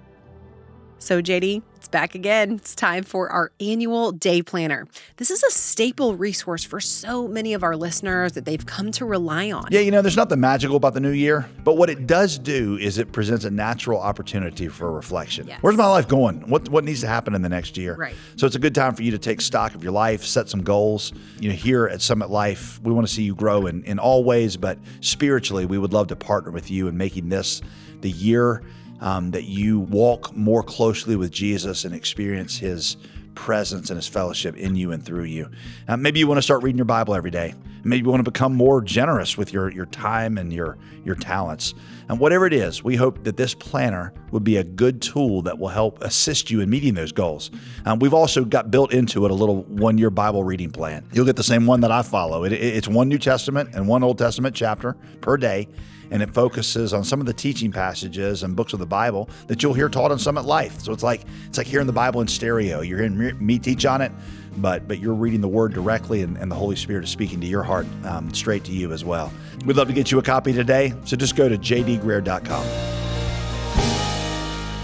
So, 1.03 1.21
JD, 1.21 1.63
it's 1.75 1.89
back 1.89 2.15
again. 2.15 2.53
It's 2.53 2.77
time 2.77 3.03
for 3.03 3.29
our 3.29 3.51
annual 3.59 4.13
day 4.13 4.41
planner. 4.41 4.87
This 5.17 5.33
is 5.33 5.43
a 5.43 5.51
staple 5.51 6.15
resource 6.15 6.63
for 6.63 6.79
so 6.79 7.27
many 7.27 7.55
of 7.55 7.65
our 7.65 7.75
listeners 7.75 8.35
that 8.35 8.45
they've 8.45 8.65
come 8.65 8.93
to 8.93 9.05
rely 9.05 9.51
on. 9.51 9.67
Yeah, 9.73 9.81
you 9.81 9.91
know, 9.91 10.01
there's 10.01 10.17
nothing 10.17 10.39
magical 10.39 10.77
about 10.77 10.95
the 10.95 11.01
new 11.01 11.11
year, 11.11 11.49
but 11.65 11.77
what 11.77 11.91
it 11.91 12.07
does 12.07 12.39
do 12.39 12.77
is 12.77 12.99
it 12.99 13.11
presents 13.11 13.45
a 13.45 13.51
natural 13.51 14.01
opportunity 14.01 14.69
for 14.69 14.93
reflection. 14.93 15.49
Yes. 15.49 15.59
Where's 15.61 15.77
my 15.77 15.89
life 15.89 16.07
going? 16.07 16.49
What 16.49 16.69
what 16.69 16.85
needs 16.85 17.01
to 17.01 17.09
happen 17.09 17.35
in 17.35 17.43
the 17.43 17.49
next 17.49 17.77
year? 17.77 17.97
Right. 17.97 18.15
So 18.37 18.47
it's 18.47 18.55
a 18.55 18.61
good 18.61 18.77
time 18.77 18.95
for 18.95 19.03
you 19.03 19.11
to 19.11 19.19
take 19.19 19.41
stock 19.41 19.75
of 19.75 19.83
your 19.83 19.93
life, 19.93 20.25
set 20.25 20.49
some 20.49 20.63
goals. 20.63 21.13
You 21.41 21.49
know, 21.49 21.57
here 21.57 21.89
at 21.89 22.01
Summit 22.01 22.31
Life, 22.31 22.81
we 22.81 22.93
want 22.93 23.09
to 23.09 23.13
see 23.13 23.25
you 23.25 23.35
grow 23.35 23.67
in, 23.67 23.83
in 23.87 23.99
all 23.99 24.23
ways, 24.23 24.57
but 24.57 24.79
spiritually, 25.01 25.67
we 25.67 25.79
would 25.79 25.93
love 25.93 26.07
to 26.09 26.17
partner 26.17 26.53
with 26.53 26.71
you 26.71 26.87
in 26.87 26.97
making 26.97 27.29
this 27.29 27.61
the 28.03 28.11
year 28.11 28.63
um, 29.03 29.33
that 29.33 29.45
you 29.45 29.81
walk 29.81 30.35
more 30.35 30.63
closely 30.63 31.17
with 31.17 31.33
Jesus 31.33 31.85
and 31.85 31.95
experience 31.95 32.57
His 32.57 32.97
presence 33.35 33.91
and 33.91 33.99
His 33.99 34.07
fellowship 34.07 34.57
in 34.57 34.77
you 34.77 34.93
and 34.93 35.05
through 35.05 35.25
you. 35.25 35.51
Uh, 35.89 35.97
maybe 35.97 36.21
you 36.21 36.27
want 36.27 36.39
to 36.39 36.43
start 36.43 36.63
reading 36.63 36.79
your 36.79 36.85
Bible 36.87 37.15
every 37.15 37.31
day. 37.31 37.53
Maybe 37.85 38.05
you 38.05 38.11
want 38.11 38.25
to 38.25 38.31
become 38.31 38.55
more 38.55 38.81
generous 38.81 39.37
with 39.37 39.53
your, 39.53 39.71
your 39.71 39.87
time 39.87 40.39
and 40.39 40.53
your, 40.53 40.79
your 41.05 41.15
talents. 41.15 41.75
And 42.09 42.19
whatever 42.19 42.47
it 42.47 42.53
is, 42.53 42.85
we 42.85 42.97
hope 42.97 43.25
that 43.25 43.37
this 43.37 43.55
planner 43.55 44.13
would 44.31 44.45
be 44.45 44.57
a 44.57 44.65
good 44.65 45.03
tool 45.03 45.43
that 45.43 45.59
will 45.59 45.69
help 45.69 46.03
assist 46.03 46.51
you 46.51 46.61
in 46.61 46.71
meeting 46.71 46.95
those 46.95 47.13
goals. 47.13 47.51
Um, 47.85 47.99
we've 47.99 48.15
also 48.15 48.45
got 48.45 48.71
built 48.71 48.93
into 48.93 49.25
it 49.25 49.31
a 49.31 49.35
little 49.35 49.63
one 49.65 49.99
year 49.99 50.11
Bible 50.11 50.45
reading 50.45 50.71
plan. 50.71 51.05
You'll 51.13 51.27
get 51.27 51.37
the 51.37 51.45
same 51.45 51.67
one 51.67 51.81
that 51.81 51.93
I 51.93 52.03
follow. 52.03 52.45
It, 52.45 52.53
it, 52.53 52.61
it's 52.61 52.89
one 52.89 53.09
New 53.09 53.19
Testament 53.19 53.71
and 53.75 53.89
one 53.89 54.03
Old 54.03 54.19
Testament 54.19 54.55
chapter 54.55 54.95
per 55.21 55.37
day 55.37 55.69
and 56.13 56.23
it 56.23 56.33
focuses 56.33 56.93
on 56.93 57.03
some 57.03 57.21
of 57.21 57.27
the 57.27 57.33
teaching 57.33 57.73
passages 57.73 58.43
and 58.43 58.55
books 58.55 58.75
of 58.75 58.79
the 58.79 58.87
Bible 58.87 59.31
that 59.47 59.63
you'll 59.63 59.73
hear 59.73 59.89
taught 59.89 60.13
on 60.13 60.19
Summit 60.19 60.45
Life. 60.45 60.81
So 60.81 60.93
it's 60.93 61.03
like 61.03 61.23
it's 61.49 61.57
like 61.57 61.67
hearing 61.67 61.87
the 61.87 61.93
Bible 61.93 62.21
in 62.21 62.29
stereo. 62.29 62.83
You're 62.83 62.99
hearing 62.99 63.45
me 63.45 63.59
teach 63.59 63.87
on 63.87 64.03
it, 64.03 64.13
but 64.57 64.87
but 64.89 64.99
you're 64.99 65.15
reading 65.15 65.41
the 65.41 65.49
Word 65.49 65.73
directly, 65.73 66.23
and, 66.23 66.37
and 66.37 66.51
the 66.51 66.57
Holy 66.57 66.77
Spirit 66.77 67.05
is 67.05 67.11
speaking 67.11 67.41
to 67.41 67.47
your 67.47 67.63
heart 67.63 67.87
um, 68.05 68.33
straight 68.35 68.65
to 68.65 68.73
you 68.73 68.93
as 68.93 69.05
well. 69.05 69.33
We'd 69.65 69.77
love 69.77 69.89
to 69.89 69.95
get 69.95 70.11
you 70.11 70.19
a 70.19 70.23
copy 70.23 70.53
today, 70.53 70.95
so 71.05 71.17
just 71.17 71.37
go 71.37 71.49
to 71.49 71.57
jdgreear.com. 71.57 72.93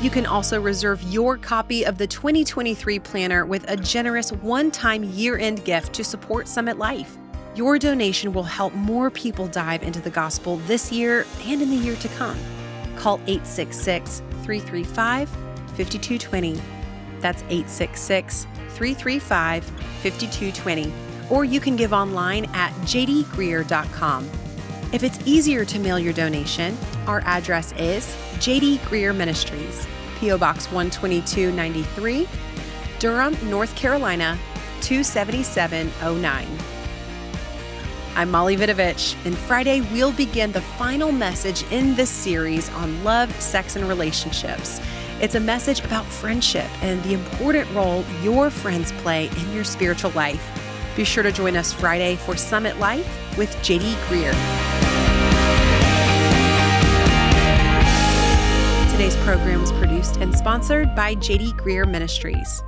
You 0.01 0.11
can 0.11 0.27
also 0.27 0.61
reserve 0.61 1.03
your 1.03 1.37
copy 1.37 1.85
of 1.85 1.99
the 1.99 2.07
2023 2.07 3.01
planner 3.01 3.45
with 3.45 3.69
a 3.69 3.77
generous 3.77 4.33
one 4.33 4.71
time 4.71 5.03
year 5.03 5.39
end 5.39 5.65
gift 5.65 5.93
to 5.95 6.05
support 6.05 6.47
Summit 6.47 6.79
Life. 6.79 7.19
Your 7.57 7.79
donation 7.81 8.33
will 8.33 8.45
help 8.45 8.73
more 8.75 9.11
people 9.11 9.49
dive 9.49 9.83
into 9.83 10.01
the 10.01 10.11
gospel 10.11 10.59
this 10.69 10.93
year 10.93 11.27
and 11.45 11.61
in 11.61 11.71
the 11.71 11.77
year 11.77 11.97
to 11.97 12.09
come. 12.11 12.39
Call 12.97 13.17
866 13.27 14.21
335 14.45 15.29
5220. 15.29 16.61
That's 17.21 17.43
866 17.43 18.47
335 18.79 19.65
5220. 19.65 20.93
Or 21.29 21.45
you 21.45 21.61
can 21.61 21.77
give 21.77 21.93
online 21.93 22.47
at 22.55 22.73
jdgreear.com. 22.83 24.31
If 24.93 25.03
it's 25.03 25.19
easier 25.27 25.67
to 25.67 25.79
mail 25.79 25.99
your 25.99 26.15
donation, 26.15 26.79
our 27.07 27.21
address 27.27 27.73
is 27.73 28.07
JD 28.39 28.79
Greear 28.79 29.15
Ministries, 29.15 29.87
P.O. 30.19 30.39
Box 30.39 30.67
12293, 30.67 32.27
Durham, 32.99 33.37
North 33.51 33.75
Carolina 33.77 34.39
27709. 34.81 36.47
I'm 38.15 38.31
Molly 38.31 38.57
Vidovich, 38.57 39.15
and 39.27 39.37
Friday 39.37 39.83
we'll 39.93 40.13
begin 40.13 40.53
the 40.53 40.61
final 40.61 41.13
message 41.13 41.63
in 41.71 41.95
this 41.95 42.11
series 42.11 42.71
on 42.71 43.05
love, 43.05 43.31
sex, 43.41 43.77
and 43.77 43.87
relationships. 43.87 44.81
It's 45.21 45.35
a 45.35 45.41
message 45.41 45.81
about 45.81 46.07
friendship 46.07 46.69
and 46.81 47.03
the 47.03 47.13
important 47.13 47.69
role 47.73 48.05
your 48.23 48.51
friends 48.51 48.93
play 48.93 49.27
in 49.27 49.53
your 49.53 49.65
spiritual 49.65 50.13
life. 50.13 50.41
Be 50.95 51.03
sure 51.03 51.25
to 51.25 51.33
join 51.33 51.57
us 51.57 51.73
Friday 51.73 52.15
for 52.15 52.37
Summit 52.37 52.79
Life 52.79 53.37
with 53.37 53.51
JD 53.57 53.95
Greear. 54.07 54.33
Today's 58.93 59.17
program 59.25 59.61
was 59.61 59.73
produced 59.73 60.19
and 60.19 60.33
sponsored 60.37 60.95
by 60.95 61.17
JD 61.17 61.53
Greear 61.55 61.91
Ministries. 61.91 62.63